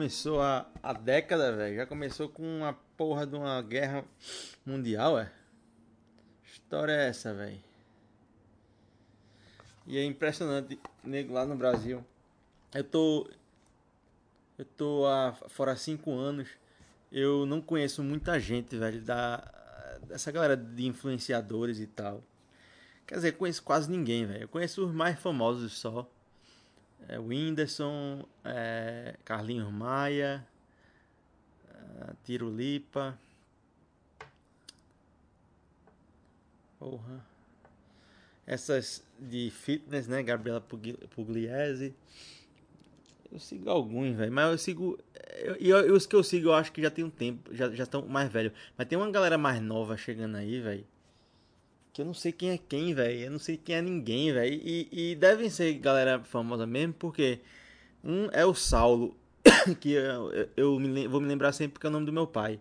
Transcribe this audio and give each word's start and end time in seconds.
começou 0.00 0.40
a, 0.40 0.66
a 0.82 0.94
década, 0.94 1.54
velho. 1.54 1.76
Já 1.76 1.84
começou 1.84 2.26
com 2.26 2.42
uma 2.42 2.72
porra 2.96 3.26
de 3.26 3.36
uma 3.36 3.60
guerra 3.60 4.02
mundial, 4.64 5.18
é? 5.18 5.30
História 6.42 6.92
é 6.92 7.08
essa, 7.08 7.34
velho? 7.34 7.62
E 9.86 9.98
é 9.98 10.04
impressionante, 10.04 10.80
nego, 11.04 11.34
lá 11.34 11.44
no 11.44 11.54
Brasil. 11.54 12.02
Eu 12.74 12.82
tô. 12.82 13.28
Eu 14.56 14.64
tô 14.64 15.06
há, 15.06 15.34
fora 15.48 15.76
cinco 15.76 16.12
anos. 16.12 16.48
Eu 17.12 17.44
não 17.44 17.60
conheço 17.60 18.02
muita 18.02 18.40
gente, 18.40 18.78
velho, 18.78 19.02
da, 19.02 19.36
dessa 20.08 20.32
galera 20.32 20.56
de 20.56 20.86
influenciadores 20.86 21.78
e 21.78 21.86
tal. 21.86 22.24
Quer 23.06 23.16
dizer, 23.16 23.32
conheço 23.32 23.62
quase 23.62 23.90
ninguém, 23.90 24.24
velho. 24.24 24.44
Eu 24.44 24.48
conheço 24.48 24.82
os 24.86 24.94
mais 24.94 25.20
famosos 25.20 25.74
só. 25.74 26.10
É, 27.08 27.18
Whindersson, 27.18 28.24
é, 28.44 29.16
Carlinhos 29.24 29.72
Maia, 29.72 30.46
é, 31.68 32.12
Tirulipa. 32.24 33.18
Porra. 36.78 37.24
Essas 38.46 39.04
de 39.18 39.50
fitness, 39.50 40.08
né? 40.08 40.22
Gabriela 40.22 40.60
Pugliese. 40.60 41.94
Eu 43.30 43.38
sigo 43.38 43.70
alguns, 43.70 44.16
velho. 44.16 44.32
Mas 44.32 44.50
eu 44.50 44.58
sigo. 44.58 44.98
E 45.60 45.72
os 45.72 46.06
que 46.06 46.16
eu 46.16 46.24
sigo 46.24 46.48
eu 46.48 46.54
acho 46.54 46.72
que 46.72 46.82
já 46.82 46.90
tem 46.90 47.04
um 47.04 47.10
tempo. 47.10 47.54
Já, 47.54 47.70
já 47.70 47.84
estão 47.84 48.06
mais 48.06 48.30
velhos. 48.30 48.52
Mas 48.76 48.88
tem 48.88 48.98
uma 48.98 49.10
galera 49.10 49.38
mais 49.38 49.60
nova 49.60 49.96
chegando 49.96 50.36
aí, 50.36 50.60
velho. 50.60 50.86
Que 51.92 52.02
eu 52.02 52.06
não 52.06 52.14
sei 52.14 52.32
quem 52.32 52.50
é 52.50 52.58
quem, 52.58 52.94
velho. 52.94 53.20
Eu 53.20 53.30
não 53.30 53.38
sei 53.38 53.56
quem 53.56 53.76
é 53.76 53.82
ninguém, 53.82 54.32
velho. 54.32 54.54
E, 54.54 54.88
e 54.92 55.14
devem 55.14 55.50
ser 55.50 55.72
galera 55.74 56.22
famosa 56.24 56.66
mesmo, 56.66 56.94
porque. 56.94 57.40
Um 58.02 58.28
é 58.32 58.46
o 58.46 58.54
Saulo. 58.54 59.16
que 59.80 59.92
eu, 59.92 60.48
eu 60.56 60.78
me, 60.78 61.06
vou 61.06 61.20
me 61.20 61.26
lembrar 61.26 61.52
sempre 61.52 61.74
porque 61.74 61.86
é 61.86 61.90
o 61.90 61.92
nome 61.92 62.06
do 62.06 62.12
meu 62.12 62.26
pai. 62.26 62.60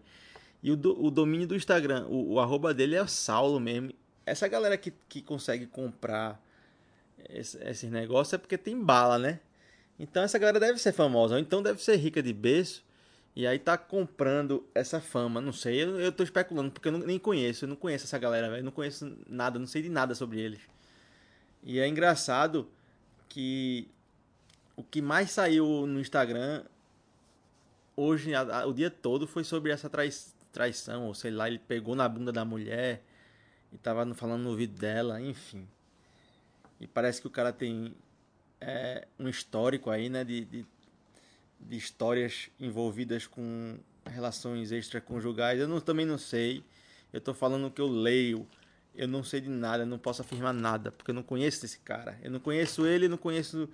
E 0.62 0.72
o, 0.72 0.76
do, 0.76 1.02
o 1.04 1.10
domínio 1.10 1.48
do 1.48 1.56
Instagram, 1.56 2.06
o, 2.08 2.34
o 2.34 2.40
arroba 2.40 2.74
dele 2.74 2.96
é 2.96 3.02
o 3.02 3.08
Saulo 3.08 3.60
mesmo. 3.60 3.92
Essa 4.26 4.48
galera 4.48 4.78
que, 4.78 4.94
que 5.08 5.22
consegue 5.22 5.66
comprar 5.66 6.42
esse, 7.30 7.58
esses 7.64 7.90
negócios 7.90 8.34
é 8.34 8.38
porque 8.38 8.58
tem 8.58 8.80
bala, 8.80 9.18
né? 9.18 9.40
Então 10.00 10.24
essa 10.24 10.38
galera 10.38 10.60
deve 10.60 10.80
ser 10.80 10.94
famosa, 10.94 11.36
ou 11.36 11.42
então 11.42 11.62
deve 11.62 11.84
ser 11.84 11.96
rica 11.98 12.22
de 12.22 12.34
berço. 12.34 12.84
E 13.36 13.48
aí 13.48 13.60
tá 13.60 13.78
comprando 13.78 14.68
essa 14.74 15.00
fama, 15.00 15.40
não 15.40 15.54
sei, 15.54 15.84
eu, 15.84 16.00
eu 16.00 16.12
tô 16.12 16.24
especulando, 16.24 16.72
porque 16.72 16.88
eu 16.88 16.92
não, 16.92 17.00
nem 17.00 17.18
conheço, 17.18 17.66
eu 17.66 17.70
não 17.70 17.76
conheço 17.76 18.06
essa 18.06 18.18
galera, 18.18 18.50
velho, 18.50 18.64
não 18.64 18.72
conheço 18.72 19.18
nada, 19.28 19.58
não 19.60 19.68
sei 19.68 19.82
de 19.82 19.90
nada 19.90 20.14
sobre 20.16 20.40
eles. 20.40 20.60
E 21.64 21.80
é 21.80 21.88
engraçado 21.88 22.68
que 23.30 23.88
o 24.76 24.84
que 24.84 25.02
mais 25.02 25.32
saiu 25.32 25.86
no 25.86 26.00
Instagram 26.00 26.64
hoje, 27.96 28.34
a, 28.34 28.62
a, 28.62 28.66
o 28.66 28.74
dia 28.74 28.90
todo, 28.90 29.28
foi 29.28 29.44
sobre 29.44 29.72
essa 29.72 29.90
trai, 29.90 30.10
traição, 30.52 31.06
ou 31.06 31.14
sei 31.14 31.32
lá, 31.32 31.48
ele 31.48 31.60
pegou 31.60 31.96
na 31.96 32.08
bunda 32.08 32.32
da 32.32 32.46
mulher 32.46 33.04
e 33.72 33.78
tava 33.78 34.14
falando 34.16 34.44
no 34.44 34.50
ouvido 34.50 34.78
dela, 34.80 35.22
enfim. 35.22 35.68
E 36.80 36.88
parece 36.88 37.22
que 37.22 37.28
o 37.28 37.30
cara 37.30 37.52
tem 37.52 37.94
é, 38.62 39.08
um 39.20 39.28
histórico 39.28 39.90
aí, 39.90 40.10
né, 40.10 40.24
de, 40.24 40.46
de, 40.46 40.66
de, 41.60 41.78
histórias 41.78 42.50
envolvidas 42.60 43.28
com 43.28 43.78
relações 44.06 44.72
extraconjugais. 44.72 45.60
Eu 45.60 45.68
não, 45.68 45.80
também 45.80 46.06
não 46.06 46.18
sei. 46.18 46.64
Eu 47.12 47.22
tô 47.22 47.34
falando 47.34 47.72
que 47.72 47.82
eu 47.82 47.88
leio. 47.88 48.48
Eu 48.96 49.08
não 49.08 49.24
sei 49.24 49.40
de 49.40 49.50
nada, 49.50 49.86
não 49.86 49.98
posso 49.98 50.22
afirmar 50.22 50.54
nada, 50.54 50.92
porque 50.92 51.12
eu 51.12 51.16
não 51.16 51.24
conheço 51.24 51.66
esse 51.66 51.80
cara. 51.80 52.20
Eu 52.22 52.32
não 52.32 52.40
conheço 52.40 52.86
ele, 52.86 53.08
não 53.08 53.18
conheço 53.18 53.70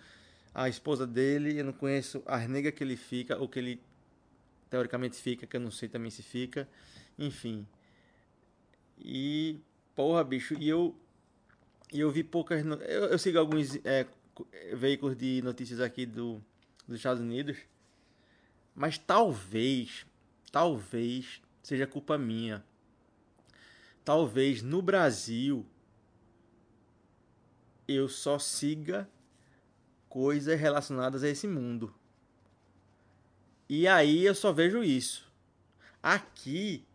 a 0.54 0.70
esposa 0.70 1.08
dele, 1.08 1.60
eu 1.60 1.66
não 1.66 1.74
conheço 1.74 2.22
as 2.26 2.48
negas 2.48 2.74
que 2.74 2.84
ele 2.84 2.96
fica, 2.96 3.38
ou 3.38 3.48
que 3.50 3.60
ele 3.60 3.82
teoricamente 4.70 5.16
fica, 5.18 5.48
que 5.48 5.56
eu 5.56 5.62
não 5.62 5.72
sei 5.72 5.90
também 5.90 6.12
se 6.12 6.22
fica. 6.22 6.68
Enfim. 7.18 7.66
E, 8.98 9.60
porra, 9.96 10.24
bicho, 10.24 10.54
e 10.60 10.68
eu. 10.70 10.96
E 11.92 12.00
eu 12.00 12.12
vi 12.12 12.24
poucas. 12.24 12.64
Eu, 12.66 13.06
eu 13.06 13.18
sigo 13.18 13.38
alguns 13.40 13.76
é, 13.86 14.06
veículos 14.74 15.16
de 15.16 15.42
notícias 15.44 15.80
aqui 15.80 16.06
do, 16.06 16.42
dos 16.88 16.98
Estados 16.98 17.22
Unidos. 17.22 17.58
Mas 18.76 18.98
talvez, 18.98 20.06
talvez 20.52 21.42
seja 21.64 21.88
culpa 21.88 22.18
minha. 22.18 22.64
Talvez 24.04 24.62
no 24.62 24.82
Brasil 24.82 25.66
eu 27.88 28.10
só 28.10 28.38
siga 28.38 29.10
coisas 30.10 30.60
relacionadas 30.60 31.24
a 31.24 31.30
esse 31.30 31.48
mundo. 31.48 31.94
E 33.68 33.88
aí 33.88 34.26
eu 34.26 34.36
só 34.36 34.52
vejo 34.52 34.84
isso. 34.84 35.28
Aqui, 36.02 36.86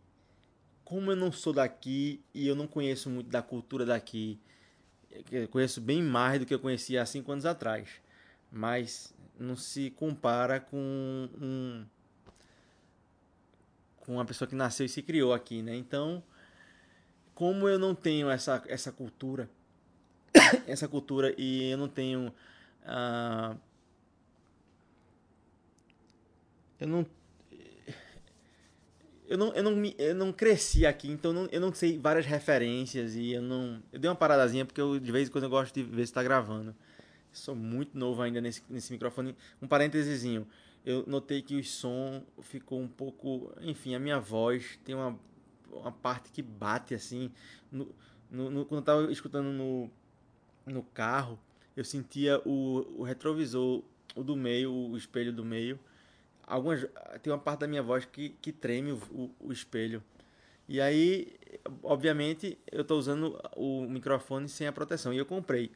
como 0.85 1.11
eu 1.11 1.15
não 1.15 1.31
sou 1.31 1.51
daqui 1.51 2.21
e 2.33 2.47
eu 2.47 2.55
não 2.55 2.67
conheço 2.67 3.09
muito 3.09 3.29
da 3.29 3.41
cultura 3.41 3.85
daqui, 3.85 4.39
eu 5.31 5.47
conheço 5.49 5.81
bem 5.81 6.01
mais 6.01 6.39
do 6.39 6.45
que 6.45 6.53
eu 6.53 6.59
conhecia 6.59 7.01
há 7.01 7.05
cinco 7.05 7.31
anos 7.31 7.45
atrás. 7.45 7.89
Mas 8.51 9.13
não 9.39 9.55
se 9.55 9.89
compara 9.91 10.59
com 10.59 11.29
um 11.39 11.85
com 13.97 14.13
uma 14.13 14.25
pessoa 14.25 14.47
que 14.47 14.55
nasceu 14.55 14.85
e 14.85 14.89
se 14.89 15.01
criou 15.01 15.31
aqui, 15.31 15.61
né? 15.61 15.75
Então, 15.75 16.23
como 17.35 17.69
eu 17.69 17.77
não 17.77 17.93
tenho 17.93 18.29
essa, 18.29 18.63
essa 18.67 18.91
cultura, 18.91 19.49
essa 20.67 20.87
cultura 20.87 21.33
e 21.37 21.69
eu 21.69 21.77
não 21.77 21.87
tenho 21.87 22.33
uh, 22.83 23.57
eu 26.79 26.87
não 26.87 27.05
eu 29.31 29.37
não, 29.37 29.53
eu 29.53 29.63
não, 29.63 29.85
eu 29.97 30.15
não 30.15 30.33
cresci 30.33 30.85
aqui, 30.85 31.09
então 31.09 31.31
não, 31.31 31.47
eu 31.53 31.61
não 31.61 31.73
sei 31.73 31.97
várias 31.97 32.25
referências 32.25 33.15
e 33.15 33.31
eu 33.31 33.41
não. 33.41 33.81
Eu 33.89 33.97
dei 33.97 34.09
uma 34.09 34.15
paradazinha 34.15 34.65
porque 34.65 34.81
eu, 34.81 34.99
de 34.99 35.09
vez 35.09 35.29
em 35.29 35.31
quando 35.31 35.45
eu 35.45 35.49
gosto 35.49 35.73
de 35.73 35.83
ver 35.83 36.05
se 36.05 36.11
tá 36.11 36.21
gravando. 36.21 36.75
Sou 37.31 37.55
muito 37.55 37.97
novo 37.97 38.21
ainda 38.21 38.41
nesse, 38.41 38.63
nesse 38.69 38.91
microfone. 38.91 39.35
Um 39.61 39.67
parênteses, 39.67 40.23
eu 40.85 41.03
notei 41.07 41.41
que 41.41 41.55
o 41.55 41.63
som 41.63 42.23
ficou 42.41 42.79
um 42.79 42.87
pouco. 42.87 43.53
Enfim, 43.61 43.95
a 43.95 43.99
minha 43.99 44.19
voz 44.19 44.79
tem 44.83 44.95
uma, 44.95 45.17
uma 45.71 45.91
parte 45.91 46.31
que 46.31 46.41
bate 46.41 46.93
assim. 46.93 47.31
No, 47.71 47.87
no, 48.29 48.49
no 48.49 48.65
quando 48.65 48.79
eu 48.79 48.85
tava 48.85 49.11
escutando 49.11 49.51
no, 49.51 49.89
no 50.65 50.83
carro, 50.83 51.39
eu 51.75 51.83
sentia 51.83 52.41
o, 52.45 52.99
o 52.99 53.03
retrovisor, 53.03 53.83
o 54.15 54.23
do 54.23 54.35
meio, 54.35 54.71
o 54.71 54.97
espelho 54.97 55.31
do 55.31 55.45
meio 55.45 55.79
algumas 56.51 56.85
tem 57.21 57.31
uma 57.31 57.39
parte 57.39 57.61
da 57.61 57.67
minha 57.67 57.81
voz 57.81 58.05
que, 58.05 58.29
que 58.41 58.51
treme 58.51 58.91
o, 58.91 58.97
o, 59.11 59.35
o 59.39 59.51
espelho. 59.51 60.03
E 60.67 60.79
aí, 60.79 61.33
obviamente, 61.81 62.57
eu 62.71 62.81
estou 62.81 62.97
usando 62.97 63.39
o 63.55 63.87
microfone 63.87 64.47
sem 64.47 64.67
a 64.67 64.71
proteção. 64.71 65.13
E 65.13 65.17
eu 65.17 65.25
comprei. 65.25 65.71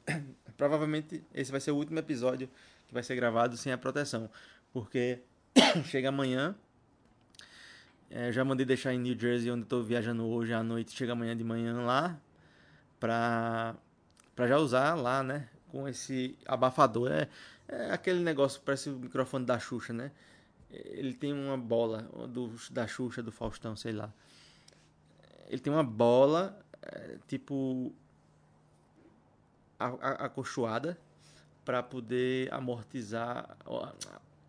Provavelmente 0.58 1.24
esse 1.34 1.52
vai 1.52 1.60
ser 1.60 1.72
o 1.72 1.76
último 1.76 2.00
episódio 2.00 2.50
que 2.88 2.94
vai 2.94 3.04
ser 3.04 3.16
gravado 3.16 3.58
sem 3.58 3.72
a 3.72 3.78
proteção. 3.78 4.30
Porque 4.74 5.20
chega 5.86 6.10
amanhã. 6.10 6.56
É, 8.10 8.32
já 8.32 8.46
mandei 8.46 8.66
deixar 8.66 8.94
em 8.94 9.00
New 9.00 9.18
Jersey, 9.18 9.52
onde 9.52 9.64
estou 9.64 9.84
viajando 9.84 10.26
hoje 10.26 10.54
à 10.54 10.64
noite. 10.64 10.96
Chega 10.96 11.14
amanhã 11.14 11.36
de 11.36 11.44
manhã 11.44 11.82
lá. 11.82 12.20
Pra, 13.00 13.76
pra 14.36 14.48
já 14.48 14.58
usar 14.58 14.96
lá, 14.96 15.24
né? 15.24 15.50
Com 15.70 15.88
esse 15.88 16.38
abafador. 16.46 17.12
É, 17.12 17.30
é 17.68 17.92
aquele 17.92 18.20
negócio, 18.20 18.62
parece 18.64 18.90
o 18.90 19.00
microfone 19.00 19.46
da 19.46 19.60
Xuxa, 19.60 19.92
né? 19.92 20.12
ele 20.76 21.14
tem 21.14 21.34
uma 21.34 21.58
bola 21.58 22.04
do, 22.30 22.52
da 22.72 22.88
Xuxa, 22.88 23.24
do 23.24 23.32
Faustão, 23.32 23.76
sei 23.76 23.92
lá. 23.92 24.14
Ele 25.48 25.60
tem 25.60 25.72
uma 25.72 25.84
bola, 25.84 26.60
é, 26.82 27.18
tipo, 27.28 27.94
acolchoada 29.80 30.98
para 31.64 31.82
poder 31.82 32.54
amortizar, 32.54 33.58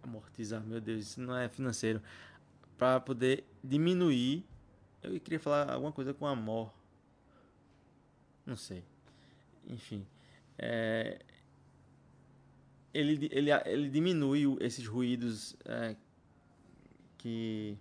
amortizar, 0.02 0.62
meu 0.62 0.80
Deus, 0.80 1.00
isso 1.00 1.20
não 1.20 1.36
é 1.36 1.48
financeiro, 1.48 2.02
para 2.76 3.00
poder 3.00 3.44
diminuir. 3.62 4.44
Eu 5.02 5.18
queria 5.20 5.40
falar 5.40 5.72
alguma 5.72 5.92
coisa 5.92 6.12
com 6.12 6.26
amor, 6.26 6.72
não 8.44 8.56
sei. 8.56 8.84
Enfim, 9.66 10.06
é, 10.58 11.18
ele, 12.92 13.28
ele, 13.32 13.50
ele 13.64 13.88
diminui 13.88 14.56
esses 14.60 14.86
ruídos 14.86 15.56
é, 15.64 15.96
que 17.18 17.76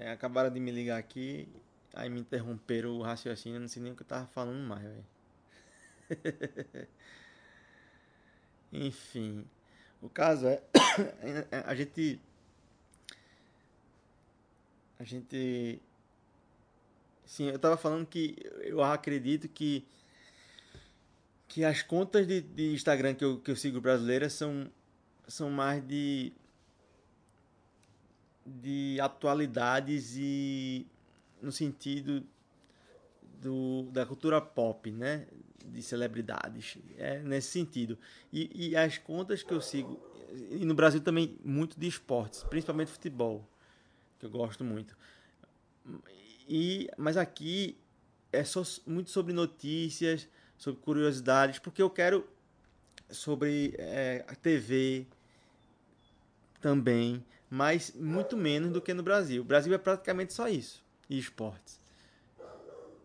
é, 0.00 0.10
acabaram 0.10 0.50
de 0.50 0.60
me 0.60 0.70
ligar 0.70 0.98
aqui, 0.98 1.48
aí 1.94 2.08
me 2.08 2.20
interromperam 2.20 2.90
o 2.90 3.02
raciocínio, 3.02 3.60
não 3.60 3.68
sei 3.68 3.82
nem 3.82 3.92
o 3.92 3.96
que 3.96 4.02
eu 4.02 4.06
tava 4.06 4.26
falando 4.28 4.66
mais, 4.66 4.82
velho. 4.82 5.04
Enfim, 8.72 9.44
o 10.00 10.08
caso 10.08 10.46
é 10.48 10.62
a 11.66 11.74
gente 11.74 12.20
a 14.98 15.04
gente 15.04 15.80
sim, 17.24 17.48
eu 17.48 17.58
tava 17.58 17.76
falando 17.76 18.06
que 18.06 18.36
eu 18.62 18.82
acredito 18.82 19.48
que 19.48 19.86
que 21.48 21.64
as 21.64 21.82
contas 21.82 22.26
de, 22.26 22.42
de 22.42 22.74
Instagram 22.74 23.14
que 23.14 23.24
eu, 23.24 23.40
que 23.40 23.50
eu 23.50 23.56
sigo 23.56 23.80
brasileiras 23.80 24.34
são, 24.34 24.70
são 25.26 25.50
mais 25.50 25.82
de 25.86 26.32
de 28.60 28.98
atualidades 29.00 30.16
e 30.16 30.86
no 31.40 31.52
sentido 31.52 32.24
do, 33.40 33.84
da 33.92 34.04
cultura 34.04 34.40
pop, 34.40 34.90
né? 34.90 35.26
De 35.64 35.82
celebridades. 35.82 36.78
É 36.96 37.20
nesse 37.20 37.48
sentido. 37.48 37.98
E, 38.32 38.70
e 38.70 38.76
as 38.76 38.98
contas 38.98 39.42
que 39.42 39.52
eu 39.52 39.60
sigo, 39.60 40.00
e 40.50 40.64
no 40.64 40.74
Brasil 40.74 41.00
também 41.00 41.38
muito 41.44 41.78
de 41.78 41.86
esportes, 41.86 42.42
principalmente 42.44 42.90
futebol, 42.90 43.48
que 44.18 44.26
eu 44.26 44.30
gosto 44.30 44.64
muito. 44.64 44.96
E, 46.48 46.88
mas 46.96 47.16
aqui 47.16 47.76
é 48.32 48.44
só 48.44 48.62
muito 48.86 49.10
sobre 49.10 49.32
notícias, 49.32 50.28
sobre 50.56 50.80
curiosidades, 50.80 51.58
porque 51.58 51.82
eu 51.82 51.90
quero 51.90 52.26
sobre 53.10 53.74
é, 53.78 54.24
a 54.28 54.34
TV 54.34 55.06
também, 56.60 57.24
mas 57.50 57.92
muito 57.94 58.36
menos 58.36 58.70
do 58.70 58.80
que 58.80 58.92
no 58.92 59.02
Brasil. 59.02 59.42
O 59.42 59.44
Brasil 59.44 59.72
é 59.74 59.78
praticamente 59.78 60.32
só 60.32 60.48
isso, 60.48 60.84
e 61.08 61.18
esportes. 61.18 61.80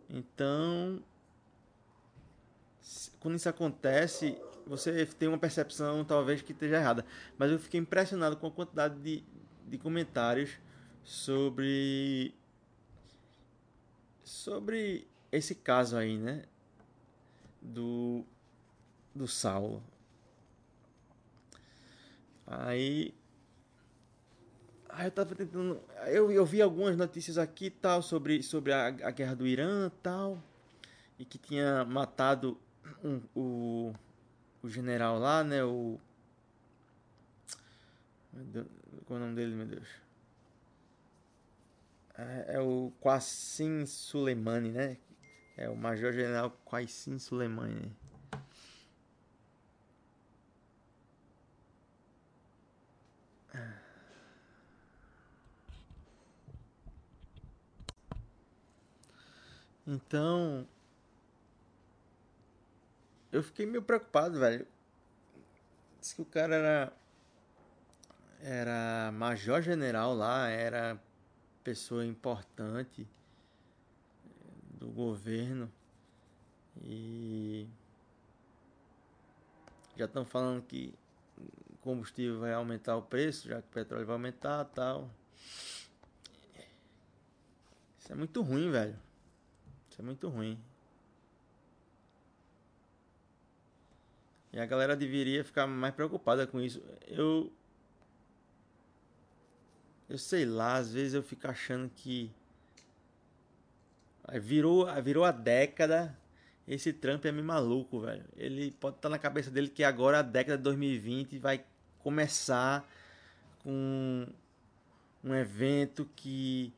Então, 0.08 1.02
quando 3.20 3.36
isso 3.36 3.48
acontece, 3.48 4.38
você 4.66 5.06
tem 5.06 5.28
uma 5.28 5.38
percepção 5.38 6.04
talvez 6.04 6.42
que 6.42 6.52
esteja 6.52 6.76
errada. 6.76 7.04
Mas 7.38 7.50
eu 7.50 7.58
fiquei 7.58 7.80
impressionado 7.80 8.36
com 8.36 8.46
a 8.46 8.50
quantidade 8.50 8.98
de, 9.00 9.24
de 9.66 9.78
comentários 9.78 10.58
sobre 11.02 12.34
sobre 14.22 15.06
esse 15.30 15.54
caso 15.54 15.96
aí, 15.96 16.18
né? 16.18 16.44
Do 17.60 18.24
do 19.14 19.28
Saulo. 19.28 19.82
Aí 22.46 23.14
Aí 24.96 25.06
eu 25.06 25.10
tava 25.10 25.34
tentando. 25.34 25.80
Eu, 26.06 26.30
eu 26.30 26.46
vi 26.46 26.62
algumas 26.62 26.96
notícias 26.96 27.36
aqui 27.36 27.68
tal 27.68 28.00
sobre, 28.00 28.42
sobre 28.44 28.72
a, 28.72 28.86
a 28.86 29.10
guerra 29.10 29.34
do 29.34 29.46
Irã 29.46 29.90
tal. 30.02 30.40
E 31.18 31.24
que 31.24 31.36
tinha 31.36 31.84
matado 31.84 32.58
um, 33.02 33.20
o, 33.34 33.94
o 34.62 34.68
general 34.68 35.18
lá, 35.18 35.42
né? 35.42 35.64
O. 35.64 35.98
Qual 39.04 39.18
é 39.18 39.22
o 39.22 39.24
nome 39.24 39.34
dele, 39.34 39.54
meu 39.54 39.66
Deus? 39.66 39.88
É, 42.16 42.54
é 42.54 42.60
o 42.60 42.92
Qassim 43.02 43.86
Soleimani, 43.86 44.70
né? 44.70 44.96
É 45.56 45.68
o 45.68 45.76
Major 45.76 46.12
General 46.12 46.50
Qassim 46.70 47.18
Soleimani. 47.18 47.92
Então. 59.86 60.66
Eu 63.30 63.42
fiquei 63.42 63.66
meio 63.66 63.82
preocupado, 63.82 64.38
velho. 64.38 64.66
Disse 66.00 66.14
que 66.14 66.22
o 66.22 66.26
cara 66.26 66.54
era. 66.54 66.92
Era 68.40 69.10
major 69.12 69.62
general 69.62 70.14
lá, 70.14 70.48
era 70.48 71.00
pessoa 71.62 72.04
importante 72.04 73.08
do 74.78 74.88
governo. 74.88 75.72
E. 76.82 77.66
Já 79.96 80.06
estão 80.06 80.24
falando 80.24 80.62
que 80.62 80.92
combustível 81.80 82.40
vai 82.40 82.52
aumentar 82.52 82.96
o 82.96 83.02
preço, 83.02 83.48
já 83.48 83.60
que 83.60 83.68
o 83.68 83.72
petróleo 83.72 84.06
vai 84.06 84.14
aumentar 84.14 84.64
tal. 84.64 85.10
Isso 87.98 88.10
é 88.10 88.14
muito 88.14 88.42
ruim, 88.42 88.70
velho. 88.70 88.98
Isso 89.94 90.02
é 90.02 90.04
muito 90.04 90.28
ruim. 90.28 90.58
E 94.52 94.58
a 94.58 94.66
galera 94.66 94.96
deveria 94.96 95.44
ficar 95.44 95.68
mais 95.68 95.94
preocupada 95.94 96.48
com 96.48 96.60
isso. 96.60 96.82
Eu. 97.06 97.52
Eu 100.08 100.18
sei 100.18 100.44
lá, 100.44 100.74
às 100.74 100.92
vezes 100.92 101.14
eu 101.14 101.22
fico 101.22 101.46
achando 101.46 101.88
que. 101.94 102.28
Virou, 104.42 104.88
virou 105.00 105.22
a 105.24 105.30
década. 105.30 106.18
Esse 106.66 106.92
Trump 106.92 107.24
é 107.26 107.30
meio 107.30 107.46
maluco, 107.46 108.00
velho. 108.00 108.24
Ele 108.36 108.72
pode 108.72 108.96
estar 108.96 109.08
na 109.08 109.18
cabeça 109.18 109.48
dele 109.48 109.68
que 109.68 109.84
agora 109.84 110.18
a 110.18 110.22
década 110.22 110.56
de 110.56 110.64
2020 110.64 111.38
vai 111.38 111.64
começar 112.00 112.84
com 113.62 114.26
um 115.22 115.32
evento 115.32 116.04
que, 116.16 116.72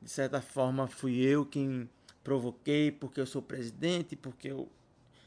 de 0.00 0.08
certa 0.08 0.40
forma, 0.40 0.86
fui 0.86 1.20
eu 1.20 1.44
quem 1.44 1.86
provoquei 2.22 2.90
porque 2.90 3.20
eu 3.20 3.26
sou 3.26 3.42
presidente, 3.42 4.16
porque 4.16 4.48
eu, 4.48 4.68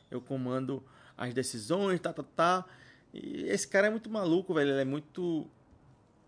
eu 0.10 0.22
comando 0.22 0.84
as 1.18 1.34
decisões, 1.34 2.00
tá, 2.00 2.14
tá, 2.14 2.24
tá. 2.24 2.66
E 3.14 3.44
esse 3.46 3.68
cara 3.68 3.88
é 3.88 3.90
muito 3.90 4.10
maluco, 4.10 4.54
velho. 4.54 4.72
Ele 4.72 4.82
é 4.82 4.86
muito 4.86 5.48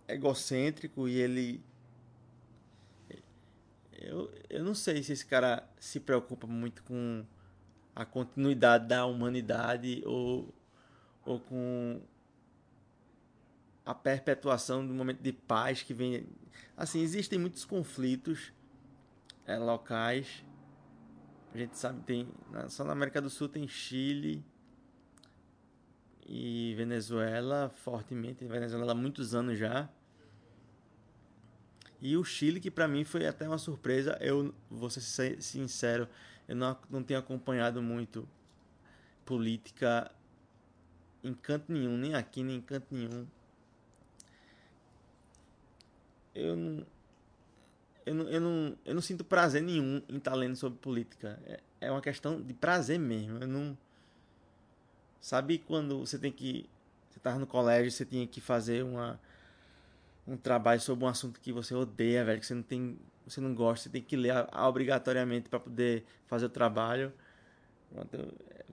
egocêntrico 0.08 1.08
e 1.08 1.16
ele. 1.16 1.62
Eu, 4.00 4.32
eu 4.50 4.64
não 4.64 4.74
sei 4.74 5.04
se 5.04 5.12
esse 5.12 5.26
cara 5.26 5.68
se 5.80 6.00
preocupa 6.00 6.48
muito 6.48 6.84
com 6.84 7.26
a 7.96 8.06
continuidade 8.06 8.88
da 8.88 9.06
humanidade 9.06 10.04
ou, 10.06 10.54
ou 11.26 11.40
com 11.40 12.00
a 13.86 13.94
perpetuação 13.96 14.86
do 14.86 14.94
momento 14.94 15.22
de 15.22 15.34
paz 15.34 15.82
que 15.82 15.94
vem. 15.94 16.28
Assim, 16.76 17.02
existem 17.02 17.40
muitos 17.40 17.66
conflitos 17.66 18.54
é, 19.46 19.58
locais 19.58 20.44
a 21.58 21.60
gente 21.60 21.76
sabe 21.76 22.02
tem 22.04 22.28
só 22.70 22.84
na 22.84 22.92
América 22.92 23.20
do 23.20 23.32
Sul 23.32 23.50
tem 23.50 23.68
Chile 23.68 24.46
e 26.24 26.76
Venezuela 26.76 27.72
fortemente, 27.78 28.46
Venezuela 28.46 28.92
há 28.92 28.96
muitos 28.96 29.34
anos 29.34 29.58
já. 29.58 29.90
E 32.00 32.16
o 32.16 32.24
Chile 32.24 32.60
que 32.60 32.70
para 32.70 32.88
mim 32.88 33.04
foi 33.04 33.26
até 33.26 33.48
uma 33.48 33.58
surpresa, 33.58 34.16
eu 34.22 34.54
vou 34.70 34.88
ser 34.92 35.42
sincero, 35.42 36.08
eu 36.48 36.56
não, 36.56 36.78
não 36.92 37.02
tenho 37.02 37.20
acompanhado 37.20 37.82
muito 37.82 38.30
política 39.26 40.12
em 41.24 41.34
canto 41.34 41.72
nenhum, 41.72 41.98
nem 41.98 42.14
aqui, 42.14 42.44
nem 42.44 42.58
em 42.58 42.62
canto 42.62 42.94
nenhum. 42.94 43.26
Eu 46.36 46.56
não, 46.56 46.86
eu 48.08 48.16
não, 48.16 48.30
eu, 48.30 48.42
não, 48.42 48.78
eu 48.86 48.96
não 48.96 49.02
sinto 49.02 49.24
prazer 49.26 49.62
nenhum 49.62 50.02
em 50.08 50.16
estar 50.16 50.34
lendo 50.34 50.56
sobre 50.56 50.80
política. 50.80 51.38
É, 51.46 51.60
é 51.82 51.92
uma 51.92 52.00
questão 52.00 52.42
de 52.42 52.54
prazer 52.54 52.98
mesmo. 52.98 53.40
Eu 53.40 53.48
não. 53.48 53.78
Sabe 55.20 55.58
quando 55.58 56.00
você 56.00 56.18
tem 56.18 56.32
que. 56.32 56.70
Você 57.10 57.20
estava 57.20 57.38
no 57.38 57.46
colégio, 57.46 57.92
você 57.92 58.06
tinha 58.06 58.26
que 58.26 58.40
fazer 58.40 58.84
uma, 58.84 59.20
um 60.26 60.38
trabalho 60.38 60.80
sobre 60.80 61.04
um 61.04 61.08
assunto 61.08 61.42
que 61.42 61.52
você 61.52 61.76
odeia, 61.76 62.24
velho, 62.24 62.40
que 62.40 62.46
você 62.46 62.54
não 62.54 62.64
tem. 62.64 62.98
Você 63.28 63.42
não 63.42 63.54
gosta, 63.54 63.84
você 63.84 63.90
tem 63.90 64.02
que 64.02 64.16
ler 64.16 64.34
obrigatoriamente 64.54 65.50
para 65.50 65.60
poder 65.60 66.06
fazer 66.28 66.46
o 66.46 66.50
trabalho. 66.50 67.12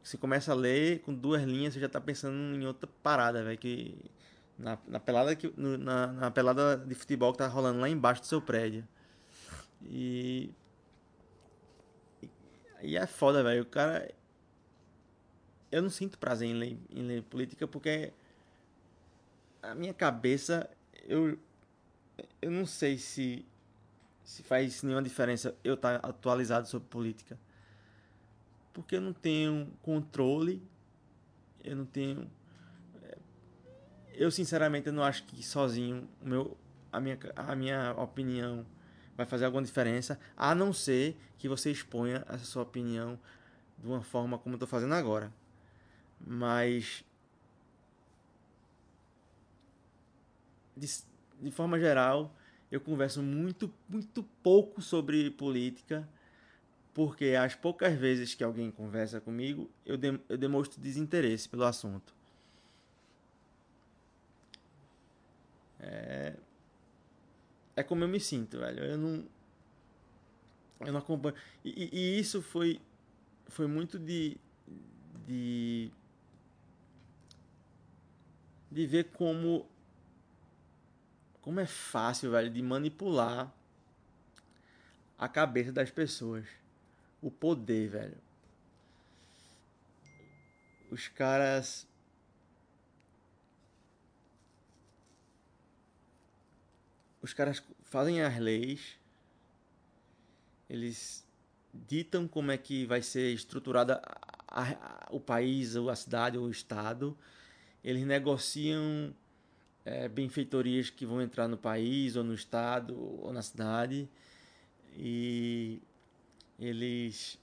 Você 0.00 0.16
começa 0.16 0.52
a 0.52 0.54
ler 0.54 1.00
com 1.00 1.12
duas 1.12 1.42
linhas, 1.42 1.74
você 1.74 1.80
já 1.80 1.86
está 1.86 2.00
pensando 2.00 2.36
em 2.54 2.64
outra 2.64 2.88
parada, 3.02 3.42
velho. 3.42 3.58
Que 3.58 3.98
na, 4.56 4.78
na 4.86 5.00
pelada 5.00 5.34
que 5.34 5.52
na, 5.56 6.06
na 6.06 6.30
pelada 6.30 6.76
de 6.76 6.94
futebol 6.94 7.32
que 7.32 7.38
tá 7.38 7.48
rolando 7.48 7.80
lá 7.80 7.88
embaixo 7.88 8.20
do 8.20 8.26
seu 8.28 8.40
prédio. 8.40 8.86
E. 9.86 10.50
E 12.82 12.96
é 12.96 13.06
foda, 13.06 13.42
velho. 13.42 13.62
O 13.62 13.66
cara. 13.66 14.12
Eu 15.70 15.82
não 15.82 15.90
sinto 15.90 16.18
prazer 16.18 16.48
em 16.48 16.54
ler, 16.54 16.78
em 16.90 17.02
ler 17.02 17.22
política 17.22 17.66
porque. 17.66 18.12
A 19.62 19.74
minha 19.74 19.94
cabeça. 19.94 20.68
Eu. 21.06 21.38
Eu 22.40 22.50
não 22.50 22.66
sei 22.66 22.98
se. 22.98 23.44
Se 24.22 24.42
faz 24.42 24.82
nenhuma 24.82 25.02
diferença 25.02 25.54
eu 25.62 25.74
estar 25.74 25.98
tá 25.98 26.08
atualizado 26.08 26.66
sobre 26.66 26.88
política. 26.88 27.38
Porque 28.72 28.96
eu 28.96 29.00
não 29.00 29.12
tenho 29.12 29.70
controle. 29.82 30.62
Eu 31.62 31.76
não 31.76 31.84
tenho. 31.84 32.30
É, 33.02 33.18
eu 34.14 34.30
sinceramente 34.30 34.90
não 34.90 35.02
acho 35.02 35.24
que 35.24 35.42
sozinho 35.42 36.08
meu, 36.22 36.56
a, 36.90 37.00
minha, 37.00 37.18
a 37.36 37.54
minha 37.54 37.92
opinião 37.98 38.64
vai 39.16 39.26
fazer 39.26 39.44
alguma 39.44 39.62
diferença, 39.62 40.18
a 40.36 40.54
não 40.54 40.72
ser 40.72 41.16
que 41.38 41.48
você 41.48 41.70
exponha 41.70 42.24
essa 42.28 42.44
sua 42.44 42.62
opinião 42.62 43.18
de 43.78 43.86
uma 43.86 44.02
forma 44.02 44.38
como 44.38 44.54
eu 44.54 44.56
estou 44.56 44.68
fazendo 44.68 44.94
agora. 44.94 45.32
Mas 46.20 47.04
de, 50.76 50.88
de 51.40 51.50
forma 51.50 51.78
geral, 51.78 52.34
eu 52.70 52.80
converso 52.80 53.22
muito, 53.22 53.72
muito 53.88 54.22
pouco 54.42 54.82
sobre 54.82 55.30
política 55.30 56.08
porque 56.94 57.34
as 57.36 57.56
poucas 57.56 57.92
vezes 57.98 58.34
que 58.34 58.44
alguém 58.44 58.70
conversa 58.70 59.20
comigo, 59.20 59.68
eu, 59.84 59.96
de, 59.96 60.18
eu 60.28 60.38
demonstro 60.38 60.80
desinteresse 60.80 61.48
pelo 61.48 61.64
assunto. 61.64 62.14
É, 65.80 66.34
é 67.76 67.82
como 67.82 68.04
eu 68.04 68.08
me 68.08 68.20
sinto, 68.20 68.58
velho. 68.58 68.84
Eu 68.84 68.98
não. 68.98 69.28
Eu 70.80 70.92
não 70.92 71.00
acompanho. 71.00 71.34
E, 71.64 71.90
e 71.92 72.18
isso 72.20 72.40
foi. 72.42 72.80
Foi 73.48 73.66
muito 73.66 73.98
de. 73.98 74.36
De. 75.26 75.90
De 78.70 78.86
ver 78.86 79.04
como. 79.12 79.68
Como 81.40 81.60
é 81.60 81.66
fácil, 81.66 82.30
velho, 82.30 82.50
de 82.50 82.62
manipular 82.62 83.52
a 85.18 85.28
cabeça 85.28 85.72
das 85.72 85.90
pessoas. 85.90 86.46
O 87.20 87.30
poder, 87.30 87.88
velho. 87.88 88.18
Os 90.90 91.08
caras 91.08 91.86
os 97.24 97.32
caras 97.32 97.62
fazem 97.84 98.20
as 98.20 98.38
leis, 98.38 98.98
eles 100.68 101.26
ditam 101.72 102.28
como 102.28 102.52
é 102.52 102.58
que 102.58 102.84
vai 102.84 103.00
ser 103.00 103.32
estruturada 103.32 104.02
a, 104.46 104.62
a, 104.62 105.08
o 105.10 105.18
país, 105.18 105.74
ou 105.74 105.88
a 105.88 105.96
cidade, 105.96 106.36
ou 106.36 106.44
o 106.44 106.50
estado, 106.50 107.16
eles 107.82 108.04
negociam 108.04 109.14
é, 109.86 110.06
benfeitorias 110.06 110.90
que 110.90 111.06
vão 111.06 111.22
entrar 111.22 111.48
no 111.48 111.56
país, 111.56 112.14
ou 112.14 112.22
no 112.22 112.34
estado, 112.34 112.94
ou 112.94 113.32
na 113.32 113.40
cidade, 113.40 114.06
e 114.94 115.80
eles 116.58 117.38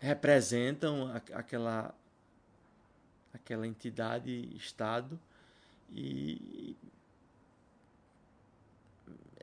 representam 0.00 1.06
a, 1.06 1.16
aquela 1.38 1.94
aquela 3.32 3.68
entidade 3.68 4.50
estado 4.56 5.18
e 5.90 6.76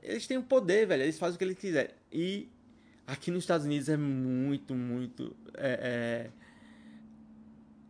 eles 0.02 0.26
têm 0.26 0.38
o 0.38 0.42
poder, 0.42 0.86
velho. 0.86 1.02
Eles 1.02 1.18
fazem 1.18 1.36
o 1.36 1.38
que 1.38 1.44
eles 1.44 1.58
quiserem. 1.58 1.94
E 2.12 2.48
aqui 3.06 3.30
nos 3.30 3.42
Estados 3.42 3.66
Unidos 3.66 3.88
é 3.88 3.96
muito, 3.96 4.74
muito. 4.74 5.36
É, 5.54 6.30
é, 6.30 6.30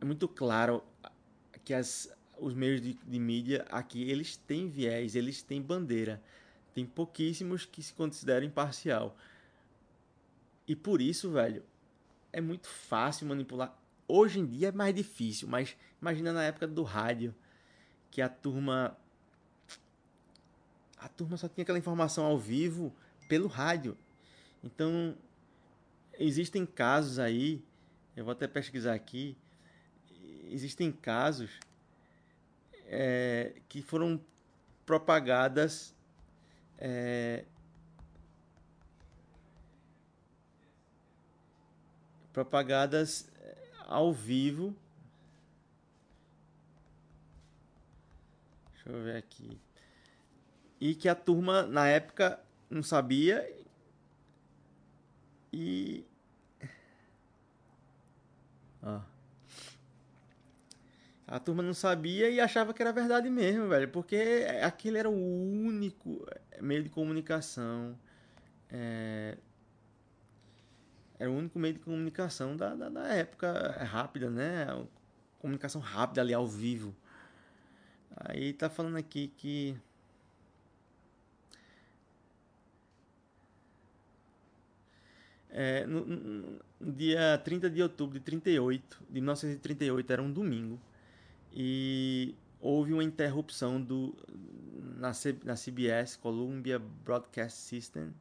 é 0.00 0.04
muito 0.04 0.28
claro 0.28 0.82
que 1.64 1.74
as, 1.74 2.12
os 2.38 2.54
meios 2.54 2.80
de, 2.80 2.94
de, 2.94 3.18
mídia 3.18 3.66
aqui 3.70 4.08
eles 4.10 4.36
têm 4.36 4.68
viés, 4.68 5.14
eles 5.14 5.42
têm 5.42 5.60
bandeira. 5.60 6.22
Tem 6.74 6.86
pouquíssimos 6.86 7.64
que 7.64 7.82
se 7.82 7.92
consideram 7.92 8.46
imparcial. 8.46 9.16
E 10.66 10.76
por 10.76 11.00
isso, 11.00 11.30
velho, 11.30 11.62
é 12.32 12.40
muito 12.40 12.68
fácil 12.68 13.26
manipular. 13.26 13.76
Hoje 14.06 14.40
em 14.40 14.46
dia 14.46 14.68
é 14.68 14.72
mais 14.72 14.94
difícil, 14.94 15.48
mas 15.48 15.76
imagina 16.00 16.32
na 16.32 16.44
época 16.44 16.66
do 16.66 16.82
rádio, 16.82 17.34
que 18.10 18.22
a 18.22 18.28
turma 18.28 18.96
a 21.00 21.08
turma 21.08 21.36
só 21.36 21.48
tinha 21.48 21.62
aquela 21.62 21.78
informação 21.78 22.24
ao 22.24 22.38
vivo 22.38 22.94
pelo 23.28 23.48
rádio. 23.48 23.96
Então, 24.62 25.16
existem 26.18 26.66
casos 26.66 27.18
aí, 27.18 27.64
eu 28.14 28.24
vou 28.24 28.32
até 28.32 28.46
pesquisar 28.46 28.92
aqui, 28.92 29.36
existem 30.50 30.92
casos 30.92 31.58
é, 32.86 33.54
que 33.68 33.80
foram 33.80 34.20
propagadas 34.84 35.94
é, 36.78 37.44
propagadas 42.32 43.30
ao 43.86 44.12
vivo. 44.12 44.74
Deixa 48.72 48.90
eu 48.90 49.02
ver 49.02 49.16
aqui 49.16 49.58
e 50.80 50.94
que 50.94 51.08
a 51.08 51.14
turma 51.14 51.62
na 51.62 51.86
época 51.86 52.40
não 52.70 52.82
sabia 52.82 53.46
e 55.52 56.04
ah. 58.82 59.02
a 61.26 61.38
turma 61.38 61.62
não 61.62 61.74
sabia 61.74 62.30
e 62.30 62.40
achava 62.40 62.72
que 62.72 62.80
era 62.80 62.92
verdade 62.92 63.28
mesmo, 63.28 63.68
velho, 63.68 63.88
porque 63.88 64.46
aquele 64.62 64.98
era 64.98 65.10
o 65.10 65.12
único 65.12 66.26
meio 66.60 66.82
de 66.82 66.88
comunicação 66.88 67.98
é... 68.70 69.36
era 71.18 71.30
o 71.30 71.34
único 71.34 71.58
meio 71.58 71.74
de 71.74 71.80
comunicação 71.80 72.56
da, 72.56 72.74
da, 72.74 72.88
da 72.88 73.08
época 73.08 73.84
rápida, 73.84 74.30
né? 74.30 74.66
Comunicação 75.38 75.80
rápida 75.80 76.20
ali 76.20 76.32
ao 76.32 76.46
vivo. 76.46 76.94
Aí 78.16 78.52
tá 78.52 78.68
falando 78.70 78.96
aqui 78.96 79.28
que 79.28 79.76
É, 85.52 85.84
no, 85.84 86.04
no, 86.06 86.60
dia 86.80 87.38
30 87.44 87.68
de 87.68 87.82
outubro 87.82 88.18
de 88.18 88.24
38, 88.24 89.02
de 89.10 89.20
1938, 89.20 90.12
era 90.12 90.22
um 90.22 90.32
domingo, 90.32 90.80
e 91.52 92.34
houve 92.60 92.92
uma 92.92 93.02
interrupção 93.02 93.80
do, 93.80 94.14
na, 94.96 95.12
C, 95.12 95.36
na 95.44 95.54
CBS, 95.56 96.16
Columbia 96.16 96.78
Broadcast 96.78 97.58
System. 97.58 98.14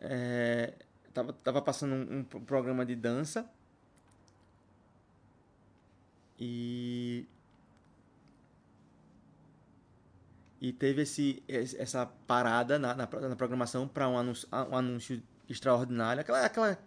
É, 0.00 0.74
tava, 1.14 1.32
tava 1.32 1.62
passando 1.62 1.94
um, 1.94 2.18
um 2.18 2.24
programa 2.24 2.84
de 2.84 2.94
dança 2.94 3.48
e 6.38 7.26
e 10.60 10.72
teve 10.72 11.02
esse, 11.02 11.42
essa 11.46 12.06
parada 12.26 12.78
na, 12.78 12.94
na, 12.94 13.06
na 13.06 13.36
programação 13.36 13.86
para 13.86 14.08
um 14.08 14.18
anúncio, 14.18 14.48
um 14.50 14.76
anúncio 14.76 15.22
extraordinária. 15.48 16.20
Aquela, 16.20 16.44
aquela 16.44 16.78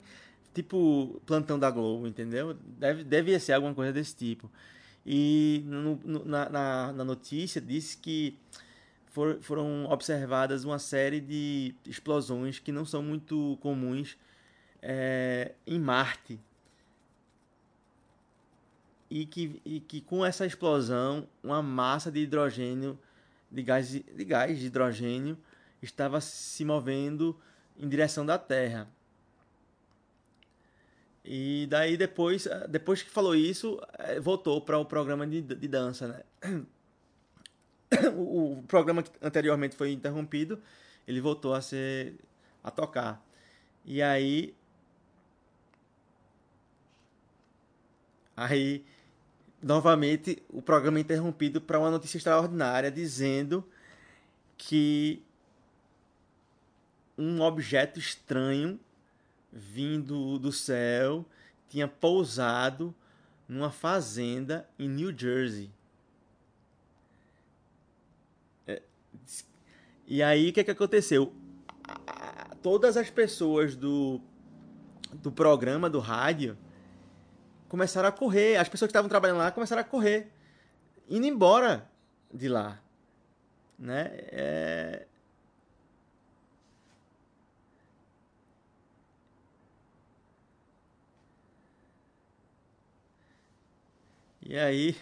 tipo 0.54 1.22
plantão 1.26 1.58
da 1.58 1.70
Globo, 1.70 2.08
entendeu? 2.08 2.54
Deve, 2.54 3.04
deve 3.04 3.40
ser 3.40 3.54
alguma 3.54 3.74
coisa 3.74 3.94
desse 3.94 4.16
tipo. 4.16 4.50
E 5.06 5.64
no, 5.66 5.96
no, 5.98 6.26
na, 6.26 6.50
na, 6.50 6.94
na, 6.94 7.04
notícia 7.04 7.62
disse 7.62 7.98
que 7.98 8.38
for, 9.08 9.40
foram 9.42 9.86
observadas 9.86 10.64
uma 10.64 10.80
série 10.80 11.20
de 11.20 11.74
explosões 11.86 12.60
que 12.60 12.72
não 12.72 12.86
são 12.86 13.02
muito 13.02 13.58
comuns 13.62 14.18
é, 14.82 15.54
em 15.66 15.80
Marte. 15.80 16.40
E 19.10 19.26
que, 19.26 19.60
e 19.66 19.80
que 19.80 20.02
com 20.02 20.24
essa 20.24 20.46
explosão, 20.46 21.28
uma 21.44 21.64
massa 21.64 22.12
de 22.12 22.20
hidrogênio, 22.20 23.00
de 23.50 23.64
gás 23.64 23.90
de, 23.90 24.04
gás 24.24 24.60
de 24.60 24.68
hidrogênio, 24.68 25.36
estava 25.82 26.22
se 26.22 26.64
movendo 26.64 27.36
em 27.80 27.88
direção 27.88 28.26
da 28.26 28.38
Terra. 28.38 28.88
E 31.24 31.68
daí 31.70 31.96
depois, 31.98 32.48
depois 32.70 33.02
que 33.04 33.10
falou 33.10 33.36
isso, 33.36 33.80
eh, 34.00 34.20
voltou 34.20 34.62
para 34.62 34.78
o 34.78 34.86
programa 34.86 35.28
de, 35.28 35.42
de 35.42 35.68
dança, 35.68 36.08
né? 36.42 36.66
O, 38.16 38.60
o, 38.60 38.64
programa 38.68 39.02
que 39.02 39.10
anteriormente 39.20 39.76
foi 39.76 39.92
interrompido, 39.92 40.62
ele 41.08 41.20
voltou 41.20 41.56
a 41.56 41.62
ser 41.62 42.20
a 42.64 42.70
tocar. 42.70 43.26
E 43.84 44.00
aí 44.00 44.56
aí 48.38 48.86
novamente 49.62 50.42
o 50.50 50.62
programa 50.62 51.00
é 51.00 51.02
interrompido 51.02 51.60
para 51.60 51.80
uma 51.80 51.90
notícia 51.90 52.18
extraordinária 52.18 52.92
dizendo 52.92 53.68
que 54.56 55.24
um 57.20 57.42
objeto 57.42 58.00
estranho 58.00 58.80
vindo 59.52 60.40
do 60.40 60.54
céu 60.54 61.26
tinha 61.68 61.86
pousado 61.86 62.96
numa 63.48 63.70
fazenda 63.70 64.68
em 64.80 64.88
New 64.88 65.16
Jersey. 65.16 65.70
É, 68.66 68.82
e 70.08 70.24
aí 70.24 70.50
o 70.50 70.54
que, 70.54 70.62
é 70.62 70.64
que 70.64 70.72
aconteceu? 70.72 71.34
Todas 72.64 72.96
as 72.96 73.10
pessoas 73.10 73.76
do, 73.76 74.22
do 75.14 75.32
programa 75.32 75.90
do 75.90 76.00
rádio 76.00 76.58
começaram 77.68 78.08
a 78.08 78.12
correr. 78.14 78.56
As 78.56 78.70
pessoas 78.70 78.88
que 78.88 78.92
estavam 78.92 79.10
trabalhando 79.10 79.40
lá 79.40 79.52
começaram 79.52 79.82
a 79.82 79.86
correr, 79.86 80.32
indo 81.10 81.26
embora 81.26 81.90
de 82.34 82.48
lá. 82.48 82.82
Né? 83.78 84.10
É, 84.32 85.06
E 94.50 94.58
aí. 94.58 94.96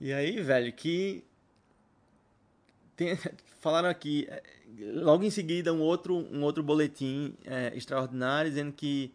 E 0.00 0.12
aí, 0.12 0.42
velho, 0.42 0.72
que. 0.72 1.24
Tem, 2.96 3.16
falaram 3.60 3.88
aqui, 3.88 4.26
é, 4.28 4.42
logo 4.94 5.22
em 5.22 5.30
seguida, 5.30 5.72
um 5.72 5.80
outro, 5.80 6.16
um 6.16 6.42
outro 6.42 6.64
boletim 6.64 7.36
é, 7.44 7.72
extraordinário 7.76 8.50
dizendo 8.50 8.72
que 8.72 9.14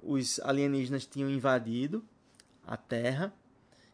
os 0.00 0.38
alienígenas 0.38 1.04
tinham 1.04 1.28
invadido 1.28 2.04
a 2.64 2.76
Terra 2.76 3.34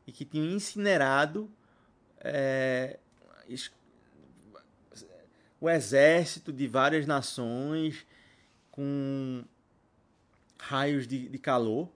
e 0.06 0.12
que 0.12 0.26
tinham 0.26 0.44
incinerado 0.44 1.50
é, 2.20 2.98
o 5.60 5.68
exército 5.68 6.52
de 6.52 6.66
várias 6.66 7.06
nações 7.06 8.06
com 8.70 9.44
raios 10.58 11.06
de, 11.06 11.28
de 11.28 11.38
calor 11.38 11.88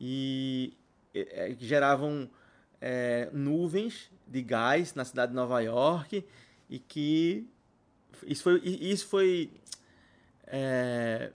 e 0.00 0.74
é, 1.14 1.54
geravam 1.58 2.28
é, 2.80 3.28
nuvens 3.32 4.10
de 4.26 4.42
gás 4.42 4.94
na 4.94 5.04
cidade 5.04 5.30
de 5.30 5.36
Nova 5.36 5.60
York 5.60 6.26
e 6.68 6.78
que 6.78 7.46
isso 8.26 8.42
foi, 8.42 8.60
isso 8.64 9.06
foi, 9.06 9.50
é, 10.46 11.32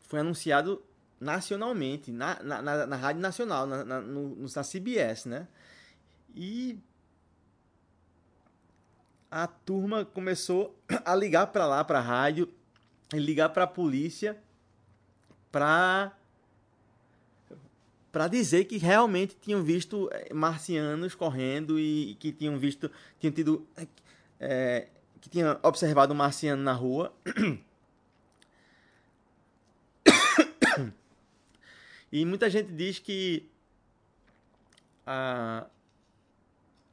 foi 0.00 0.20
anunciado 0.20 0.82
nacionalmente, 1.20 2.12
na, 2.12 2.40
na, 2.42 2.62
na, 2.62 2.86
na 2.86 2.96
rádio 2.96 3.20
nacional, 3.20 3.66
na, 3.66 3.84
na, 3.84 4.00
no, 4.00 4.36
na 4.36 4.62
CBS, 4.62 5.26
né? 5.26 5.48
E 6.34 6.78
a 9.30 9.46
turma 9.46 10.04
começou 10.04 10.78
a 11.04 11.14
ligar 11.14 11.48
para 11.48 11.66
lá, 11.66 11.84
para 11.84 12.00
rádio, 12.00 12.48
ligar 13.12 13.50
para 13.50 13.64
a 13.64 13.66
polícia 13.66 14.36
para 15.50 16.12
para 18.10 18.26
dizer 18.26 18.64
que 18.64 18.78
realmente 18.78 19.36
tinham 19.40 19.62
visto 19.62 20.08
eh, 20.10 20.32
marcianos 20.32 21.14
correndo 21.14 21.78
e 21.78 22.16
que 22.18 22.32
tinham 22.32 22.58
visto, 22.58 22.90
tinham 23.20 23.32
tido, 23.32 23.66
é, 24.40 24.88
que 25.20 25.28
tinham 25.28 25.58
observado 25.62 26.14
um 26.14 26.16
marciano 26.16 26.62
na 26.62 26.72
rua. 26.72 27.12
E 32.10 32.24
muita 32.24 32.48
gente 32.48 32.72
diz 32.72 32.98
que 32.98 33.46
a 35.06 35.66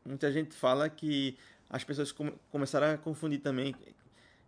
muita 0.05 0.29
gente 0.31 0.53
fala 0.53 0.89
que 0.89 1.37
as 1.69 1.83
pessoas 1.83 2.13
começaram 2.51 2.93
a 2.93 2.97
confundir 2.97 3.39
também 3.39 3.75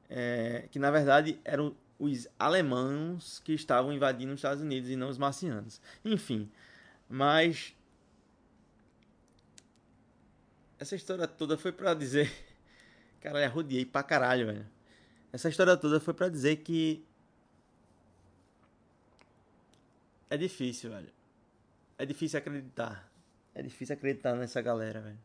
é, 0.09 0.67
que 0.71 0.79
na 0.79 0.91
verdade 0.91 1.39
eram 1.43 1.75
os 1.99 2.27
alemães 2.37 3.39
que 3.39 3.53
estavam 3.53 3.91
invadindo 3.91 4.33
os 4.33 4.39
Estados 4.39 4.61
Unidos 4.61 4.89
e 4.89 4.95
não 4.95 5.09
os 5.09 5.17
marcianos. 5.17 5.81
Enfim, 6.05 6.49
mas 7.09 7.75
essa 10.79 10.95
história 10.95 11.27
toda 11.27 11.57
foi 11.57 11.71
para 11.71 11.93
dizer, 11.93 12.31
cara, 13.19 13.39
eu 13.39 13.45
arrodeei 13.45 13.85
pra 13.85 14.03
caralho, 14.03 14.47
velho. 14.47 14.65
Essa 15.33 15.49
história 15.49 15.75
toda 15.75 15.99
foi 15.99 16.13
para 16.13 16.29
dizer 16.29 16.57
que 16.57 17.03
é 20.29 20.37
difícil, 20.37 20.91
velho. 20.91 21.11
É 21.97 22.05
difícil 22.05 22.37
acreditar. 22.39 23.09
É 23.55 23.61
difícil 23.61 23.95
acreditar 23.95 24.35
nessa 24.35 24.61
galera, 24.61 25.01
velho. 25.01 25.17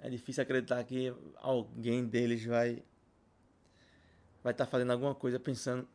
É 0.00 0.10
difícil 0.10 0.42
acreditar 0.42 0.82
que 0.84 1.14
alguém 1.36 2.06
deles 2.06 2.44
vai 2.44 2.82
vai 4.42 4.52
estar 4.52 4.64
tá 4.66 4.70
fazendo 4.70 4.92
alguma 4.92 5.14
coisa 5.14 5.40
pensando 5.40 5.88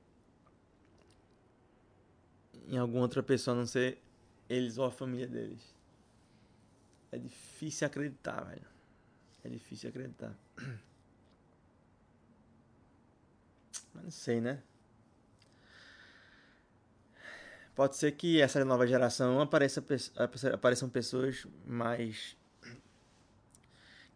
em 2.68 2.78
alguma 2.78 3.02
outra 3.02 3.24
pessoa, 3.24 3.56
a 3.56 3.60
não 3.60 3.66
ser 3.66 4.02
eles 4.50 4.78
ou 4.78 4.86
a 4.86 4.92
família 4.92 5.28
deles. 5.28 5.76
É 7.12 7.18
difícil 7.18 7.88
acreditar, 7.88 8.44
velho. 8.44 8.66
É 9.44 9.50
difícil 9.50 9.90
acreditar. 9.90 10.34
Mas 13.94 14.04
não 14.04 14.12
sei, 14.12 14.40
né? 14.40 14.62
Pode 17.76 17.96
ser 17.96 18.12
que 18.14 18.42
essa 18.42 18.64
nova 18.64 18.86
geração 18.86 19.42
apareça, 19.42 19.84
apareçam 20.54 20.90
pessoas 20.90 21.48
mais. 21.66 22.38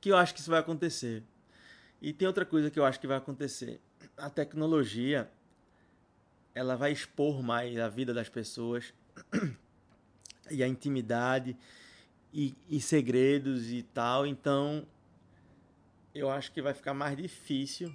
Que 0.06 0.10
eu 0.10 0.18
acho 0.18 0.36
que 0.36 0.40
isso 0.40 0.52
vai 0.52 0.60
acontecer. 0.60 1.24
E 2.00 2.14
tem 2.14 2.28
outra 2.28 2.46
coisa 2.46 2.70
que 2.70 2.78
eu 2.78 2.86
acho 2.86 3.00
que 3.00 3.08
vai 3.08 3.18
acontecer 3.18 3.82
a 4.16 4.30
tecnologia 4.30 5.28
ela 6.54 6.76
vai 6.76 6.92
expor 6.92 7.42
mais 7.42 7.80
a 7.80 7.90
vida 7.90 8.14
das 8.14 8.30
pessoas 8.30 8.94
e 10.52 10.62
a 10.62 10.68
intimidade 10.68 11.58
e, 12.32 12.54
e 12.70 12.80
segredos 12.80 13.72
e 13.72 13.82
tal. 13.82 14.28
Então, 14.28 14.86
eu 16.14 16.30
acho 16.30 16.52
que 16.52 16.62
vai 16.62 16.76
ficar 16.76 16.94
mais 16.94 17.18
difícil 17.18 17.92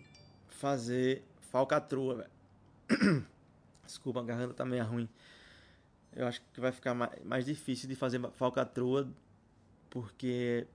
fazer 0.48 1.22
falcatrua. 1.38 2.26
Desculpa, 3.86 4.18
a 4.18 4.24
garganta 4.24 4.52
tá 4.52 4.64
meio 4.64 4.84
ruim. 4.84 5.08
Eu 6.12 6.26
acho 6.26 6.42
que 6.52 6.60
vai 6.60 6.72
ficar 6.72 6.92
mais, 6.92 7.24
mais 7.24 7.44
difícil 7.46 7.88
de 7.88 7.94
fazer 7.94 8.20
falcatrua 8.32 9.08
porque 9.88 10.66